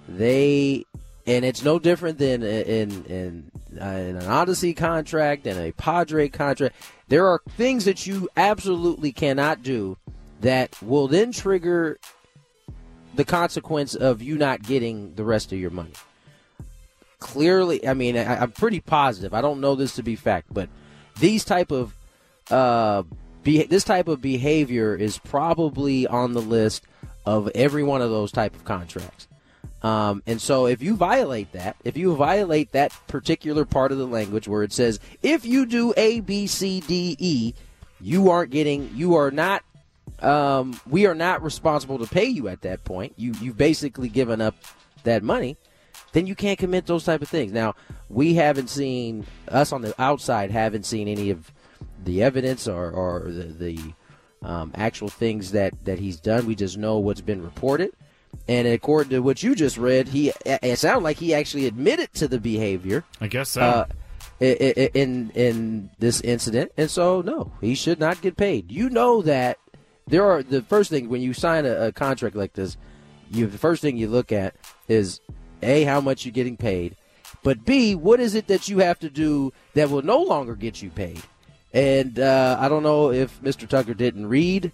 [0.08, 0.84] They
[1.26, 6.28] and it's no different than in in, uh, in an Audacy contract and a Padre
[6.28, 6.74] contract.
[7.08, 9.96] There are things that you absolutely cannot do
[10.40, 11.98] that will then trigger
[13.14, 15.92] the consequence of you not getting the rest of your money.
[17.18, 19.32] Clearly, I mean, I, I'm pretty positive.
[19.32, 20.68] I don't know this to be fact, but
[21.18, 21.96] these type of
[22.50, 23.04] uh,
[23.42, 26.84] be, this type of behavior is probably on the list
[27.24, 29.28] of every one of those type of contracts.
[29.82, 34.06] Um, and so, if you violate that, if you violate that particular part of the
[34.06, 37.54] language where it says if you do A, B, C, D, E,
[38.00, 39.62] you aren't getting, you are not
[40.20, 43.14] um, we are not responsible to pay you at that point.
[43.16, 44.56] You you've basically given up
[45.04, 45.56] that money.
[46.16, 47.52] Then you can't commit those type of things.
[47.52, 47.74] Now
[48.08, 51.52] we haven't seen us on the outside haven't seen any of
[52.02, 53.78] the evidence or, or the, the
[54.42, 56.46] um, actual things that, that he's done.
[56.46, 57.90] We just know what's been reported.
[58.48, 62.28] And according to what you just read, he it sounded like he actually admitted to
[62.28, 63.04] the behavior.
[63.20, 63.60] I guess so.
[63.60, 63.84] Uh,
[64.40, 68.72] in in this incident, and so no, he should not get paid.
[68.72, 69.58] You know that
[70.06, 72.78] there are the first thing when you sign a, a contract like this,
[73.30, 74.54] you the first thing you look at
[74.88, 75.20] is
[75.62, 76.96] a how much you're getting paid,
[77.42, 80.82] but b what is it that you have to do that will no longer get
[80.82, 81.22] you paid.
[81.72, 83.68] And uh, I don't know if Mr.
[83.68, 84.72] Tucker didn't read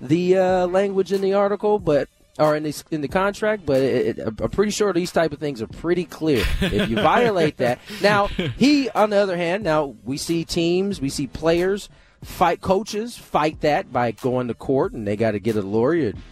[0.00, 4.18] the uh, language in the article, but or in the in the contract, but it,
[4.18, 6.44] it, I'm pretty sure these type of things are pretty clear.
[6.60, 11.08] if you violate that, now he, on the other hand, now we see teams, we
[11.08, 11.88] see players
[12.22, 16.08] fight coaches fight that by going to court, and they got to get a lawyer,
[16.08, 16.22] and,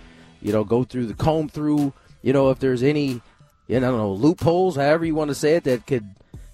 [0.41, 3.21] you know, go through the comb through, you know, if there's any,
[3.71, 6.05] you know, I don't know loopholes, however you want to say it, that could,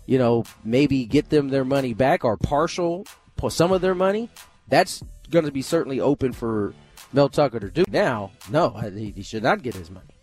[0.05, 3.07] you know, maybe get them their money back or partial
[3.49, 4.29] some of their money.
[4.69, 6.75] That's going to be certainly open for
[7.13, 7.85] Mel Tucker to do.
[7.89, 10.15] Now, no, he, he should not get his money.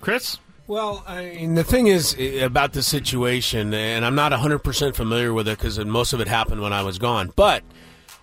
[0.00, 0.38] Chris?
[0.66, 5.48] Well, I mean, the thing is about the situation, and I'm not 100% familiar with
[5.48, 7.64] it because most of it happened when I was gone, but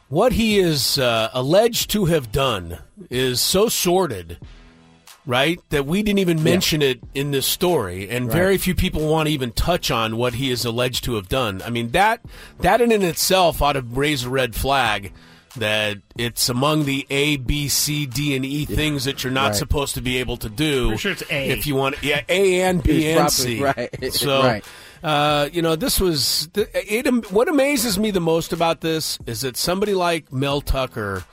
[0.08, 4.38] what he is uh, alleged to have done is so sordid,
[5.28, 6.90] right, that we didn't even mention yeah.
[6.90, 8.34] it in this story, and right.
[8.34, 11.62] very few people want to even touch on what he is alleged to have done.
[11.62, 12.22] I mean, that
[12.62, 15.12] that in and itself ought to raise a red flag
[15.58, 19.56] that it's among the A, B, C, D, and E things that you're not right.
[19.56, 20.88] supposed to be able to do.
[20.88, 21.50] Pretty sure it's A.
[21.50, 23.58] If you want, yeah, A and B and C.
[23.68, 24.14] Right.
[24.14, 24.66] So, right.
[25.04, 29.42] Uh, you know, this was it, it, What amazes me the most about this is
[29.42, 31.24] that somebody like Mel Tucker.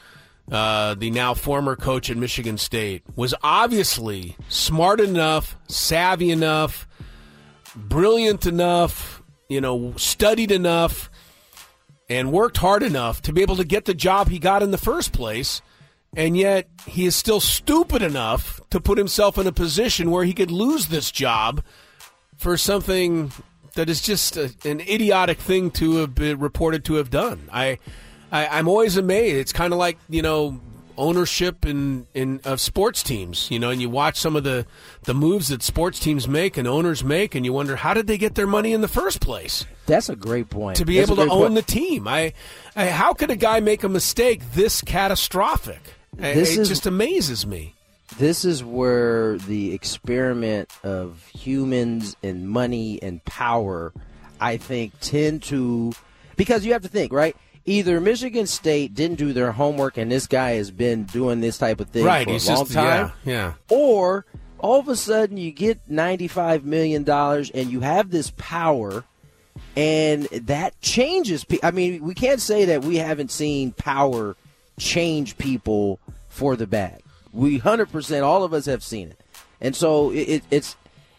[0.50, 6.86] Uh, the now former coach at Michigan State, was obviously smart enough, savvy enough,
[7.74, 11.10] brilliant enough, you know, studied enough
[12.08, 14.78] and worked hard enough to be able to get the job he got in the
[14.78, 15.62] first place.
[16.16, 20.32] And yet he is still stupid enough to put himself in a position where he
[20.32, 21.64] could lose this job
[22.36, 23.32] for something
[23.74, 27.48] that is just a, an idiotic thing to have been reported to have done.
[27.52, 27.78] I,
[28.34, 29.36] I am always amazed.
[29.36, 30.60] It's kind of like you know
[30.96, 34.66] ownership in, in of sports teams, you know, and you watch some of the,
[35.02, 38.18] the moves that sports teams make and owners make, and you wonder how did they
[38.18, 39.64] get their money in the first place?
[39.86, 40.76] That's a great point.
[40.76, 41.54] To be That's able to own point.
[41.54, 42.32] the team, I,
[42.76, 45.80] I, how could a guy make a mistake this catastrophic?
[46.16, 47.74] This it is, just amazes me.
[48.18, 53.92] This is where the experiment of humans and money and power,
[54.40, 55.92] I think, tend to
[56.36, 60.26] because you have to think right either Michigan State didn't do their homework and this
[60.26, 63.32] guy has been doing this type of thing right, for a long just, time, yeah,
[63.32, 64.26] yeah, or
[64.58, 69.04] all of a sudden you get ninety-five million dollars and you have this power,
[69.76, 71.44] and that changes.
[71.62, 74.36] I mean, we can't say that we haven't seen power
[74.78, 77.00] change people for the bad.
[77.32, 79.20] We hundred percent, all of us have seen it,
[79.60, 80.76] and so it, it, it's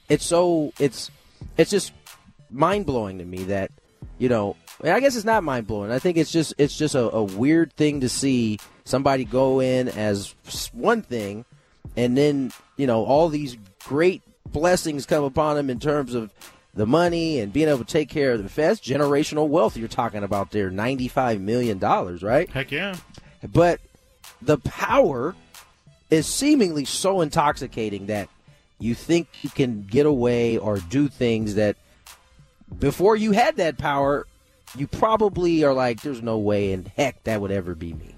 [0.10, 1.12] it's so it's
[1.58, 1.92] it's just
[2.50, 3.72] mind blowing to me that
[4.18, 5.92] you know I guess it's not mind blowing.
[5.92, 9.88] I think it's just it's just a, a, weird thing to see somebody go in
[9.90, 10.36] as
[10.74, 11.46] one thing,
[11.96, 16.32] and then you know all these great blessings come upon them in terms of
[16.74, 20.24] the money and being able to take care of the fest generational wealth you're talking
[20.24, 22.50] about there, ninety five million dollars, right?
[22.50, 22.96] Heck yeah!
[23.48, 23.80] But
[24.42, 25.36] the power
[26.10, 28.30] is seemingly so intoxicating that
[28.80, 31.78] you think you can get away or do things that
[32.78, 34.28] before you had that power
[34.78, 38.16] you probably are like, there's no way in heck that would ever be me.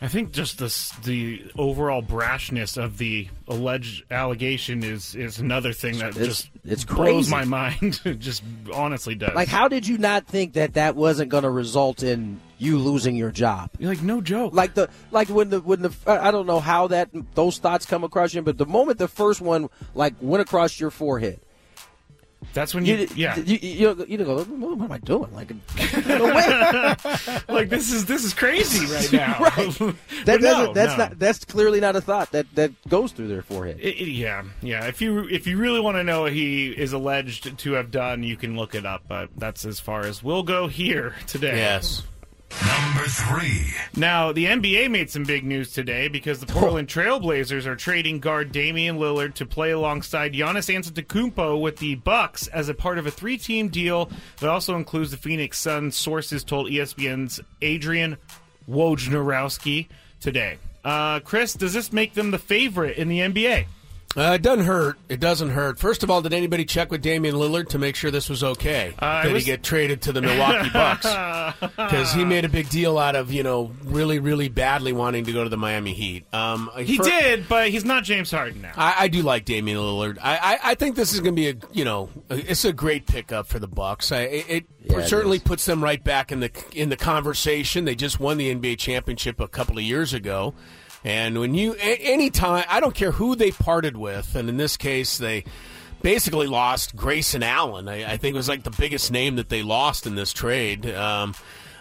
[0.00, 5.98] I think just the the overall brashness of the alleged allegation is is another thing
[5.98, 7.30] that it's, just it's blows crazy.
[7.30, 8.00] my mind.
[8.04, 8.42] it just
[8.74, 9.34] honestly does.
[9.34, 13.16] Like, how did you not think that that wasn't going to result in you losing
[13.16, 13.70] your job?
[13.78, 14.52] You're like, no joke.
[14.52, 18.04] Like the like when the when the I don't know how that those thoughts come
[18.04, 21.40] across you, but the moment the first one like went across your forehead,
[22.52, 23.36] that's when you, you yeah.
[23.38, 25.32] you, you, you go what am I doing?
[25.34, 25.50] Like
[27.48, 29.38] like this is this is crazy right now.
[29.40, 29.78] Right.
[30.24, 31.04] that no, that's no.
[31.04, 33.78] not that's clearly not a thought that that goes through their forehead.
[33.80, 34.86] It, it, yeah yeah.
[34.86, 38.22] If you if you really want to know what he is alleged to have done
[38.22, 41.56] you can look it up but that's as far as we'll go here today.
[41.56, 42.02] Yes
[42.50, 43.72] Number three.
[43.96, 48.52] Now, the NBA made some big news today because the Portland Trailblazers are trading guard
[48.52, 53.10] Damian Lillard to play alongside Giannis Antetokounmpo with the Bucks as a part of a
[53.10, 55.96] three-team deal that also includes the Phoenix Suns.
[55.96, 58.16] Sources told ESPN's Adrian
[58.68, 59.88] Wojnarowski
[60.20, 60.58] today.
[60.84, 63.66] Uh, Chris, does this make them the favorite in the NBA?
[64.16, 64.96] Uh, it doesn't hurt.
[65.10, 65.78] It doesn't hurt.
[65.78, 68.94] First of all, did anybody check with Damian Lillard to make sure this was okay?
[68.98, 71.06] Uh, did was- he get traded to the Milwaukee Bucks?
[71.76, 75.32] Because he made a big deal out of you know really really badly wanting to
[75.32, 76.24] go to the Miami Heat.
[76.34, 78.72] Um, He for- did, but he's not James Harden now.
[78.76, 80.18] I, I do like Damian Lillard.
[80.22, 83.06] I, I, I think this is going to be a you know it's a great
[83.06, 84.10] pickup for the Bucks.
[84.12, 85.42] I, it it Yeah, certainly is.
[85.44, 87.84] puts them right back in the in the conversation.
[87.84, 90.54] They just won the NBA championship a couple of years ago,
[91.06, 94.76] and when you any time I don't care who they parted with, and in this
[94.76, 95.44] case they
[96.02, 97.88] basically lost Grayson Allen.
[97.88, 100.86] I, I think it was like the biggest name that they lost in this trade.
[100.86, 101.34] Um,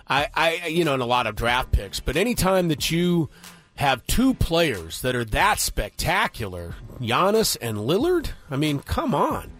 [0.07, 1.99] I, I, you know, in a lot of draft picks.
[1.99, 3.29] But anytime that you
[3.75, 9.51] have two players that are that spectacular, Giannis and Lillard, I mean, come on.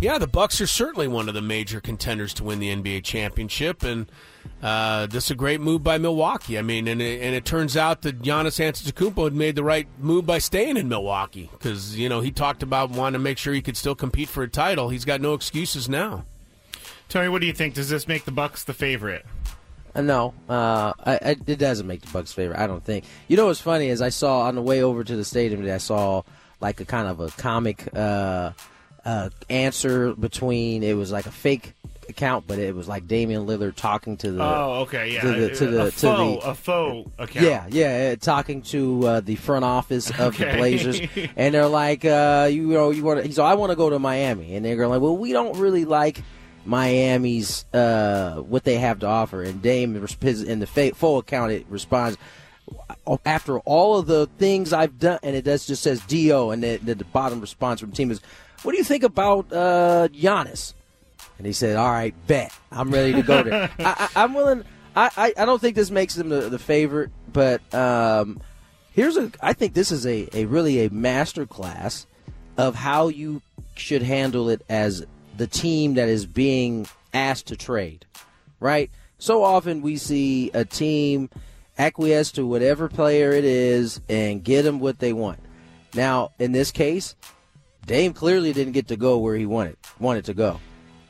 [0.00, 3.82] Yeah, the Bucks are certainly one of the major contenders to win the NBA championship,
[3.82, 4.10] and
[4.62, 6.58] uh, this is a great move by Milwaukee.
[6.58, 9.86] I mean, and it, and it turns out that Giannis Antetokounmpo had made the right
[9.98, 13.54] move by staying in Milwaukee because you know he talked about wanting to make sure
[13.54, 14.88] he could still compete for a title.
[14.88, 16.24] He's got no excuses now.
[17.08, 17.74] Tony, what do you think?
[17.74, 19.24] Does this make the Bucks the favorite?
[19.94, 22.58] Uh, no, uh, I, I, it doesn't make the Bucks' favorite.
[22.58, 23.04] I don't think.
[23.28, 25.74] You know what's funny is I saw on the way over to the stadium today.
[25.74, 26.22] I saw
[26.60, 28.52] like a kind of a comic uh,
[29.04, 30.82] uh, answer between.
[30.82, 31.74] It was like a fake
[32.08, 34.42] account, but it was like Damian Lillard talking to the.
[34.42, 35.20] oh, okay, yeah.
[35.20, 37.46] To the, to the, a to faux, the a faux account.
[37.46, 41.00] yeah, yeah, talking to uh, the front office of the Blazers,
[41.36, 44.56] and they're like, uh, you know, you want so I want to go to Miami,
[44.56, 46.22] and they're like, well, we don't really like
[46.64, 49.42] Miami's uh, what they have to offer.
[49.42, 52.16] And Dame in the full account it responds.
[53.24, 56.76] After all of the things I've done, and it does just says Do, and the,
[56.76, 58.20] the, the bottom response from the team is,
[58.62, 60.74] "What do you think about uh, Giannis?"
[61.38, 63.70] And he said, "All right, bet I'm ready to go there.
[63.78, 64.64] I, I'm willing.
[64.94, 68.40] I, I, I don't think this makes them the, the favorite, but um,
[68.92, 69.30] here's a.
[69.40, 72.06] I think this is a, a really a master class
[72.56, 73.40] of how you
[73.76, 78.04] should handle it as the team that is being asked to trade.
[78.60, 78.90] Right.
[79.18, 81.30] So often we see a team
[81.78, 85.38] acquiesce to whatever player it is and get them what they want.
[85.94, 87.14] Now, in this case,
[87.86, 90.60] Dame clearly didn't get to go where he wanted wanted to go.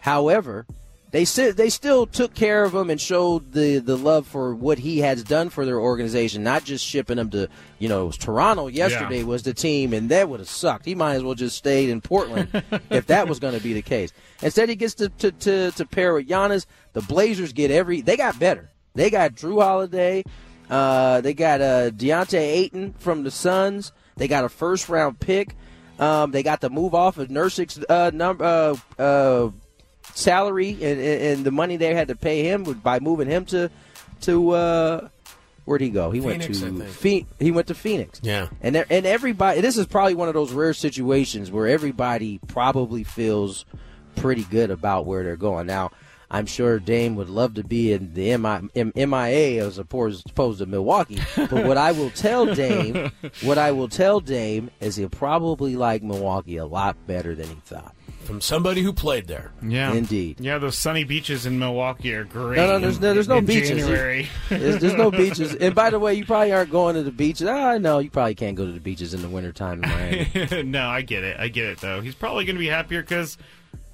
[0.08, 0.66] However,
[1.10, 4.78] they si- they still took care of him and showed the, the love for what
[4.78, 7.48] he has done for their organization, not just shipping him to
[7.78, 9.24] you know it was Toronto yesterday Yeah.
[9.24, 10.86] was the team, and that would have sucked.
[10.86, 12.48] He might as well just stayed in Portland
[12.90, 14.12] if that was going to be the case.
[14.42, 16.64] Instead, he gets to, to, to, to pair with Giannis.
[16.94, 18.70] The Blazers get every they got better.
[18.94, 20.24] They got Jrue Holiday.
[20.70, 23.92] Uh, they got uh, Deandre Ayton from the Suns.
[24.16, 25.54] They got a first round pick.
[25.98, 29.50] Um, they got the move off of Nurkic's uh, number uh, uh,
[30.14, 33.70] salary and, and, the money they had to pay him by moving him to
[34.22, 35.08] to uh,
[35.64, 36.10] where'd he go?
[36.10, 36.84] He Phoenix, went to.
[36.86, 38.20] Phe- he went to Phoenix.
[38.22, 38.48] Yeah.
[38.60, 43.04] And there, and everybody, this is probably one of those rare situations where everybody probably
[43.04, 43.64] feels
[44.16, 45.66] pretty good about where they're going.
[45.66, 45.92] Now,
[46.30, 50.58] I'm sure Dame would love to be in the MI, M- MIA as opposed, opposed
[50.58, 51.20] to Milwaukee.
[51.36, 53.10] But what I will tell Dame,
[53.42, 57.56] what I will tell Dame is he'll probably like Milwaukee a lot better than he
[57.64, 57.94] thought.
[58.28, 59.52] From somebody who played there.
[59.62, 60.38] Yeah, Indeed.
[60.38, 62.58] Yeah, those sunny beaches in Milwaukee are great.
[62.58, 63.70] No, no, there's no, there's no in beaches.
[63.70, 64.28] January.
[64.50, 65.54] There's, there's no beaches.
[65.54, 67.48] And by the way, you probably aren't going to the beaches.
[67.48, 70.62] Ah, no, you probably can't go to the beaches in the wintertime in Miami.
[70.64, 71.40] no, I get it.
[71.40, 72.02] I get it though.
[72.02, 73.38] He's probably going to be happier because,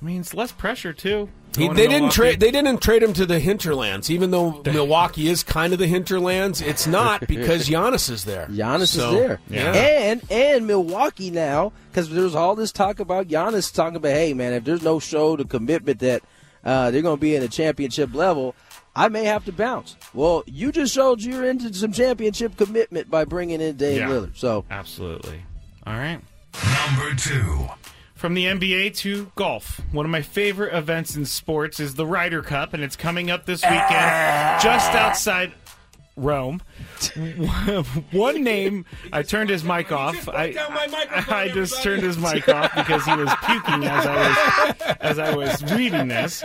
[0.05, 1.31] I mean, it's less pressure too.
[1.57, 2.39] He, they to didn't trade.
[2.39, 6.61] They didn't trade him to the hinterlands, even though Milwaukee is kind of the hinterlands.
[6.61, 8.47] It's not because Giannis is there.
[8.49, 9.73] Giannis So, is there, Yeah.
[9.73, 14.53] and and Milwaukee now because there's all this talk about Giannis talking about, hey man,
[14.53, 16.23] if there's no show the commitment that
[16.65, 18.55] uh, they're going to be in a championship level,
[18.95, 19.97] I may have to bounce.
[20.13, 24.09] Well, you just showed you're into some championship commitment by bringing in Dame Yeah.
[24.09, 24.37] Lillard.
[24.37, 25.43] So absolutely.
[25.87, 26.21] All right.
[26.91, 27.69] Number two.
[28.25, 32.41] From the NBA to golf, one of my favorite events in sports is the Ryder
[32.41, 33.83] Cup, and it's coming up this weekend
[34.63, 34.97] just ah.
[34.97, 35.53] outside
[36.17, 36.63] Rome.
[38.13, 40.29] one name, I turned his mic off.
[40.29, 40.55] I,
[41.29, 45.35] I just turned his mic off because he was puking as I was as I
[45.35, 46.43] was reading this.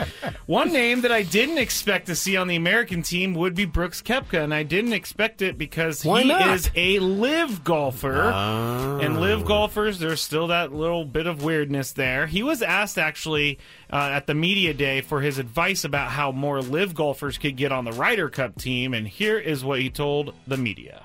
[0.47, 4.01] One name that I didn't expect to see on the American team would be Brooks
[4.01, 6.49] Koepka, and I didn't expect it because Why he not?
[6.49, 8.31] is a LIV golfer.
[8.33, 8.99] Oh.
[8.99, 12.25] And LIV golfers, there's still that little bit of weirdness there.
[12.27, 13.59] He was asked actually
[13.91, 17.71] uh, at the media day for his advice about how more LIV golfers could get
[17.71, 21.03] on the Ryder Cup team, and here is what he told the media.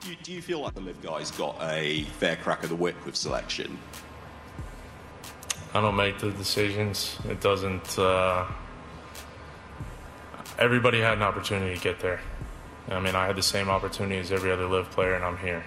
[0.00, 2.76] Do you, do you feel like the LIV guys got a fair crack of the
[2.76, 3.78] whip with selection?
[5.74, 7.18] I don't make the decisions.
[7.28, 7.98] It doesn't.
[7.98, 8.46] Uh,
[10.58, 12.20] everybody had an opportunity to get there.
[12.88, 15.62] I mean, I had the same opportunity as every other LIV player, and I'm here.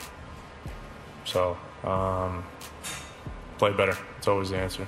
[1.26, 2.44] So, um,
[3.60, 3.96] play better.
[4.18, 4.88] It's always the answer.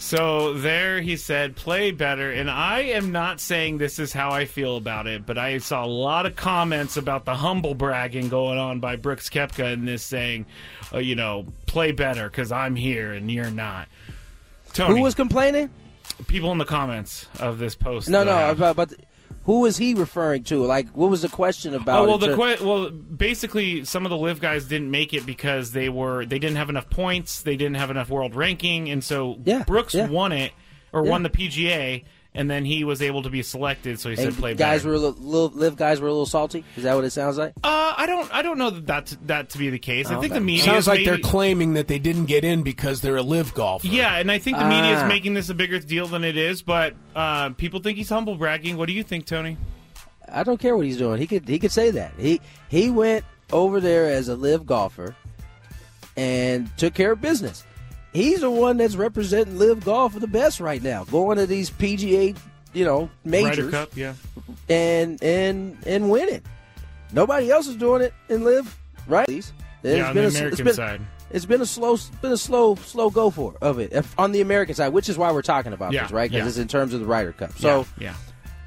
[0.00, 2.30] So there he said, play better.
[2.30, 5.84] And I am not saying this is how I feel about it, but I saw
[5.84, 10.04] a lot of comments about the humble bragging going on by Brooks Koepka in this
[10.04, 10.46] saying,
[10.94, 13.88] uh, you know, play better because I'm here and you're not.
[14.72, 15.70] Tony, Who was complaining?
[16.26, 18.08] people in the comments of this post.
[18.08, 18.92] No, no, but
[19.48, 20.62] who was he referring to?
[20.66, 22.02] Like, what was the question about?
[22.02, 25.24] Oh well, the to- que- well, basically, some of the LIV guys didn't make it
[25.24, 29.02] because they were they didn't have enough points, they didn't have enough world ranking, and
[29.02, 30.06] so Yeah, Brooks yeah.
[30.06, 30.52] won it
[30.92, 31.10] or Yeah.
[31.10, 33.98] won the PGA, and then he was able to be selected.
[33.98, 36.10] So he and said, "Play guys better." were a little, little, LIV guys were a
[36.12, 36.64] little salty.
[36.76, 37.52] Is that what it sounds like?
[37.64, 40.08] Uh, I don't, I don't know that that, that to be the case.
[40.10, 40.38] I Oh, think okay.
[40.38, 43.22] the media Sounds like maybe, they're claiming that they didn't get in because they're a
[43.22, 43.86] LIV golfer.
[43.86, 45.08] Yeah, and I think the media is Ah.
[45.08, 46.62] making this a bigger deal than it is.
[46.62, 48.76] But uh, people think he's humble bragging.
[48.76, 49.56] What do you think, Tony?
[50.30, 51.18] I don't care what he's doing.
[51.18, 52.12] He could he could say that.
[52.18, 55.16] He he went over there as a LIV golfer
[56.16, 57.64] and took care of business.
[58.12, 61.04] He's the one that's representing LIV golf for the best right now.
[61.04, 62.36] Going to these PGA,
[62.72, 64.14] you know, majors Ryder Cup, yeah.
[64.68, 66.42] and and and winning.
[67.12, 69.28] Nobody else is doing it in LIV, right?
[69.28, 69.52] Least.
[69.82, 71.00] Yeah, on the a- American been, side.
[71.30, 74.40] It's been a slow, been a slow, slow go for of it if, on the
[74.40, 76.30] American side, which is why we're talking about Yeah, this, right?
[76.30, 76.48] Because yeah.
[76.48, 77.52] it's in terms of the Ryder Cup.
[77.58, 78.14] So, yeah.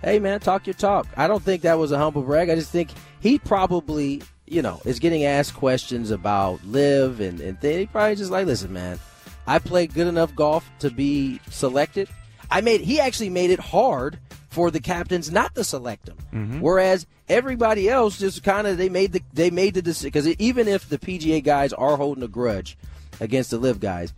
[0.04, 1.08] hey man, talk your talk.
[1.18, 2.50] I don't think that was a humble brag.
[2.50, 2.90] I just think
[3.20, 7.58] he probably, you know, is getting asked questions about LIV and and.
[7.62, 9.00] He probably just like, listen, man,
[9.48, 12.08] I played good enough golf to be selected.
[12.50, 12.82] I made.
[12.82, 14.20] He actually made it hard
[14.50, 16.60] for the captains not to select him, Mm-hmm.
[16.60, 20.68] whereas everybody else just kind of they made the they made the decision because even
[20.68, 22.78] if the PGA guys are holding a grudge
[23.22, 24.14] against the LIV guys,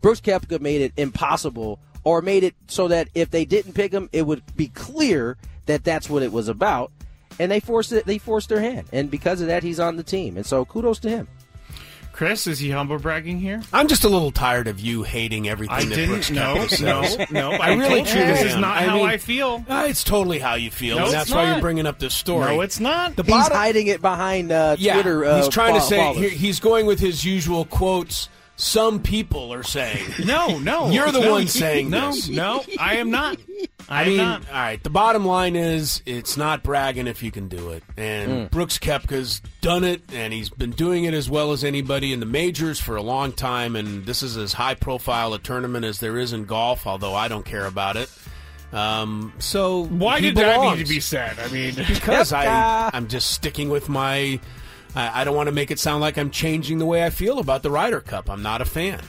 [0.00, 4.08] Brooks Koepka made it impossible or made it so that if they didn't pick him,
[4.12, 6.92] it would be clear that that's what it was about,
[7.40, 8.04] and they forced it.
[8.06, 10.98] They forced their hand, and because of that, he's on the team, and so kudos
[11.00, 11.28] to him.
[12.16, 13.60] Chris, is he humble bragging here?
[13.74, 16.82] I'm just a little tired of you hating everything I that didn't- Brooks no, Koepka
[16.82, 17.30] no, says.
[17.30, 18.60] no, I I really told you truly this is am.
[18.62, 19.62] not how I feel.
[19.68, 21.52] Uh, it's totally how you feel, No, and it's that's why not.
[21.52, 22.54] you're bringing up this story.
[22.54, 23.16] No, it's not.
[23.16, 25.26] The he's bottom, hiding it behind uh, yeah, Twitter.
[25.26, 26.30] Uh, he's trying to fo- say followers.
[26.32, 28.30] he- he's going with his usual quotes.
[28.58, 30.06] Some people are saying.
[30.24, 32.28] No, no, You're the no, one saying no, this.
[32.28, 33.36] No, I am not.
[33.88, 34.48] I, I am mean, not.
[34.48, 34.82] all right.
[34.82, 37.82] The bottom line is, it's not bragging if you can do it.
[37.96, 38.50] And Mm.
[38.50, 42.26] Brooks Koepka's done it, and he's been doing it as well as anybody in the
[42.26, 43.76] majors for a long time.
[43.76, 46.86] And this is as high profile a tournament as there is in golf.
[46.86, 48.10] Although I don't care about it.
[48.72, 50.78] Um, so Why he did that belongs.
[50.78, 51.38] need to be said?
[51.38, 54.40] I mean, Because I, I'm just sticking with my.
[54.96, 57.38] I, I don't want to make it sound like I'm changing the way I feel
[57.38, 58.28] about the Ryder Cup.
[58.30, 59.00] I'm not a fan,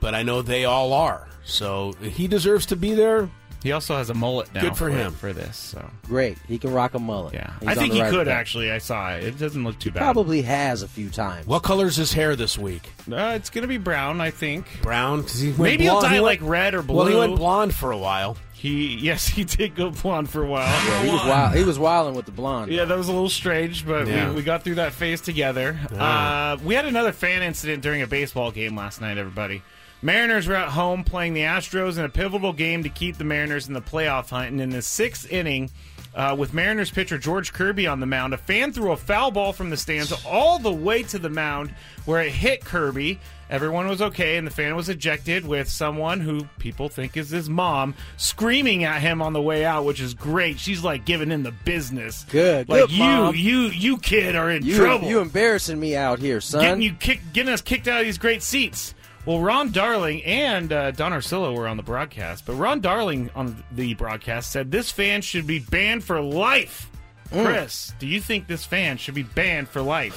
[0.00, 1.28] but I know they all are.
[1.44, 3.28] So he deserves to be there.
[3.62, 4.60] He also has a mullet now.
[4.60, 5.12] Good for him.
[5.12, 5.56] for this.
[5.56, 7.32] So Great, he can rock a mullet.
[7.32, 8.38] yeah, He's I on think the he right could track.
[8.38, 8.70] actually.
[8.70, 9.24] I saw it.
[9.24, 10.00] It doesn't look too bad.
[10.00, 11.46] Probably has a few times.
[11.46, 12.82] What color's his hair this week?
[13.10, 14.66] Uh, it's gonna be brown, I think.
[14.82, 15.22] Brown?
[15.22, 16.04] 'Cause he went Maybe he'll blonde.
[16.04, 16.96] dye He went- like red or blue.
[16.98, 18.36] Well, he went blonde for a while.
[18.64, 20.66] He yes, he did go blonde for a while.
[20.66, 21.54] Yeah, he was wild.
[21.54, 22.72] He was wilding with the blonde.
[22.72, 24.30] Yeah, that was a little strange, but Yeah.
[24.30, 25.78] we, we got through that phase together.
[25.94, 29.62] Uh, we had another fan incident during a baseball game last night, everybody.
[30.00, 33.68] Mariners were at home playing the Astros in a pivotal game to keep the Mariners
[33.68, 34.50] in the playoff hunt.
[34.52, 35.70] And in the sixth inning,
[36.14, 39.52] uh, with Mariners pitcher George Kirby on the mound, a fan threw a foul ball
[39.52, 41.74] from the stands all the way to the mound
[42.06, 43.18] where it hit Kirby.
[43.50, 47.48] Everyone was okay, and the fan was ejected with someone who people think is his
[47.50, 50.58] mom screaming at him on the way out, which is great.
[50.58, 52.24] She's like giving him the business.
[52.30, 53.34] Good, like good, you, Mom.
[53.34, 55.08] you, you kid are in You, trouble.
[55.08, 56.62] you embarrassing me out here, son.
[56.62, 58.94] getting you kick, getting us kicked out of these great seats.
[59.26, 63.62] Well, Ron Darling and uh, Don Orsillo were on the broadcast, but Ron Darling on
[63.72, 66.90] the broadcast said this fan should be banned for life.
[67.30, 67.44] Mm.
[67.44, 70.16] Chris, do you think this fan should be banned for life?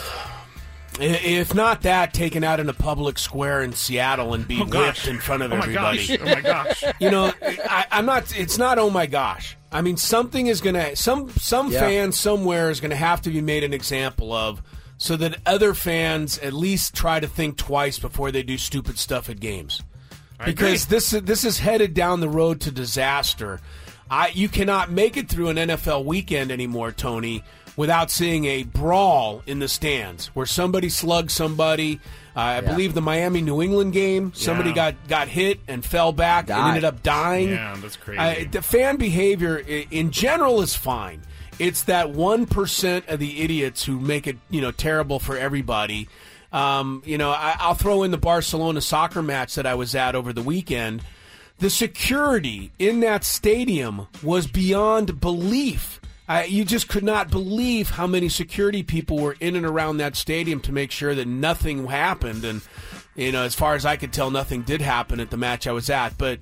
[1.00, 4.66] I- If not that, taken out in a public square in Seattle and be Oh,
[4.66, 5.06] gosh.
[5.06, 6.08] whipped in front of Oh, my everybody.
[6.08, 6.20] gosh.
[6.22, 6.84] Oh, my gosh.
[7.00, 8.38] You know, I, I'm not.
[8.38, 8.80] It's not.
[8.80, 9.56] Oh my gosh.
[9.72, 10.96] I mean, something is gonna.
[10.96, 11.80] Some some Yeah.
[11.82, 14.62] fan somewhere is gonna have to be made an example of,
[14.98, 19.30] so that other fans at least try to think twice before they do stupid stuff
[19.30, 19.82] at games.
[20.46, 23.60] because this this is headed down the road to disaster.
[24.10, 27.44] I you cannot make it through an NFL weekend anymore, Tony,
[27.78, 32.02] without seeing a brawl in the stands where somebody slugged somebody.
[32.36, 32.62] Uh, I Yeah.
[32.62, 34.76] believe the Miami New England game, somebody Yeah.
[34.76, 37.50] got got hit and fell back and ended up dying.
[37.52, 38.20] Yeah, that's crazy.
[38.20, 41.22] Uh, the fan behavior in general is fine.
[41.60, 46.08] It's that one percent of the idiots who make it, you know, terrible for everybody.
[46.54, 50.14] Um, you know, I, I'll throw in the Barcelona soccer match that I was at
[50.16, 51.02] over the weekend.
[51.60, 56.00] The security in that stadium was beyond belief.
[56.28, 60.16] I, you just could not believe how many security people were in and around that
[60.16, 62.44] stadium to make sure that nothing happened.
[62.44, 62.62] And
[63.16, 65.72] you know, as far as I could tell, nothing did happen at the match I
[65.72, 66.18] was at.
[66.18, 66.40] But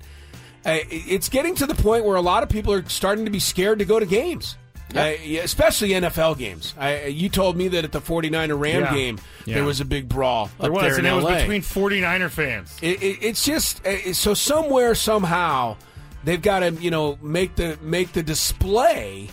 [0.64, 3.38] uh, it's getting to the point where a lot of people are starting to be
[3.38, 4.56] scared to go to games.
[4.94, 6.72] Uh, especially NFL games.
[6.78, 8.94] I, you told me that at the 49er Ram Yeah.
[8.94, 9.56] game, Yeah.
[9.56, 10.48] there was a big brawl.
[10.60, 12.76] There up was, there and it was between 49er fans.
[12.80, 15.76] It, it, it's just uh, so somewhere somehow
[16.24, 19.28] they've got to you know make the make the display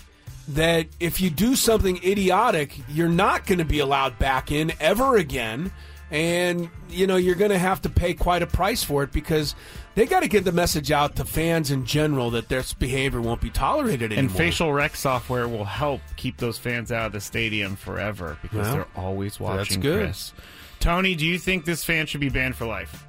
[0.50, 5.16] that if you do something idiotic, you're not going to be allowed back in ever
[5.18, 5.72] again,
[6.12, 9.56] and you know you're going to have to pay quite a price for it because
[9.96, 13.42] they got to get the message out to fans in general that their behavior won't
[13.42, 14.20] be tolerated anymore.
[14.20, 18.60] And facial rec software will help keep those fans out of the stadium forever because
[18.68, 19.58] Well, they're always watching.
[19.58, 20.06] that's good.
[20.06, 20.34] Chris.
[20.80, 23.06] Tony, do you think this fan should be banned for life?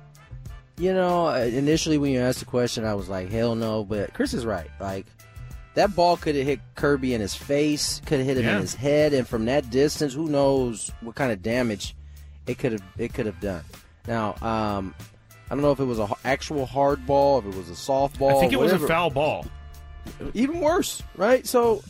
[0.76, 3.82] You know, uh, initially when you asked the question, I was like, hell no.
[3.84, 4.70] But Chris is right.
[4.80, 5.06] Like,
[5.74, 8.56] that ball could have hit Kirby in his face, could have hit him Yeah.
[8.56, 11.96] in his head, and from that distance, who knows what kind of damage
[12.46, 13.62] it could have it could have done.
[14.06, 14.94] Now, um,
[15.50, 18.36] I don't know if it was an actual hard ball, if it was a softball.
[18.36, 19.46] I think it was a foul ball.
[20.34, 21.46] Even worse, right?
[21.46, 21.82] So,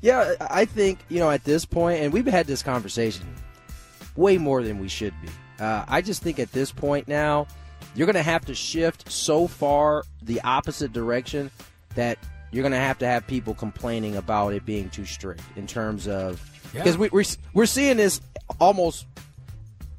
[0.00, 3.26] yeah, I think you know at this point, and we've had this conversation
[4.16, 5.28] way more than we should be.
[5.62, 7.46] Uh, I just think at this point now,
[7.94, 11.50] you're going to have to shift so far the opposite direction
[11.94, 12.18] that
[12.50, 16.08] you're going to have to have people complaining about it being too strict in terms
[16.08, 16.40] of
[16.74, 16.82] Yeah.
[16.82, 18.20] because we, we're we're seeing this
[18.58, 19.06] almost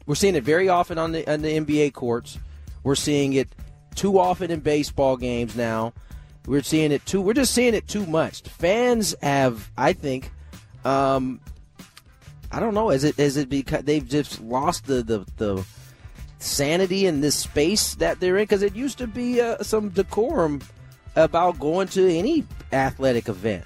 [0.05, 2.39] we're seeing it very often on the on the NBA courts.
[2.83, 3.47] We're seeing it
[3.95, 5.93] too often in baseball games now.
[6.47, 7.21] We're seeing it too.
[7.21, 8.41] We're just seeing it too much.
[8.41, 10.31] Fans have, I think,
[10.83, 11.39] um,
[12.51, 12.89] I don't know.
[12.89, 15.63] Is it is it because they've just lost the the, the
[16.39, 18.43] sanity in this space that they're in?
[18.43, 20.61] Because it used to be uh, some decorum
[21.19, 23.65] about going to any athletic event.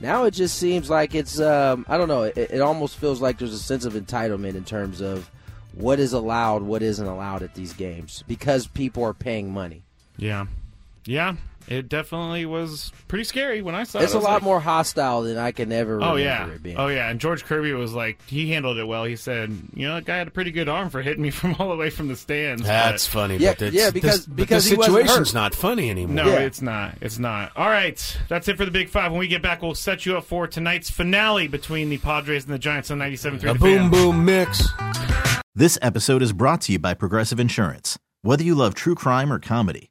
[0.00, 2.24] Now it just seems like it's um, I don't know.
[2.24, 5.30] It, it almost feels like there's a sense of entitlement in terms of
[5.72, 9.82] what is allowed, what isn't allowed at these games because people are paying money.
[10.16, 10.46] Yeah,
[11.04, 11.36] yeah.
[11.68, 14.16] It definitely was pretty scary when I saw It's it.
[14.16, 15.94] I a was lot like- more hostile than I can ever.
[15.94, 16.76] Oh remember yeah, it being.
[16.76, 17.08] oh yeah.
[17.08, 19.04] And George Kirby was like, he handled it well.
[19.04, 21.54] He said, you know, that guy had a pretty good arm for hitting me from
[21.58, 22.62] all the way from the stands.
[22.62, 25.88] That's but- funny, Yeah, but it's, yeah, because- this, but because the situation's not funny
[25.90, 26.24] anymore.
[26.24, 26.96] No, it's not.
[27.00, 27.52] It's not.
[27.56, 29.10] All right, that's it for the Big Five.
[29.12, 32.52] When we get back, we'll set you up for tonight's finale between the Padres and
[32.52, 33.90] the Giants on 97.3 A The boom Fan.
[33.90, 34.68] boom mix.
[35.54, 37.98] This episode is brought to you by Progressive Insurance.
[38.22, 39.90] Whether you love true crime or comedy,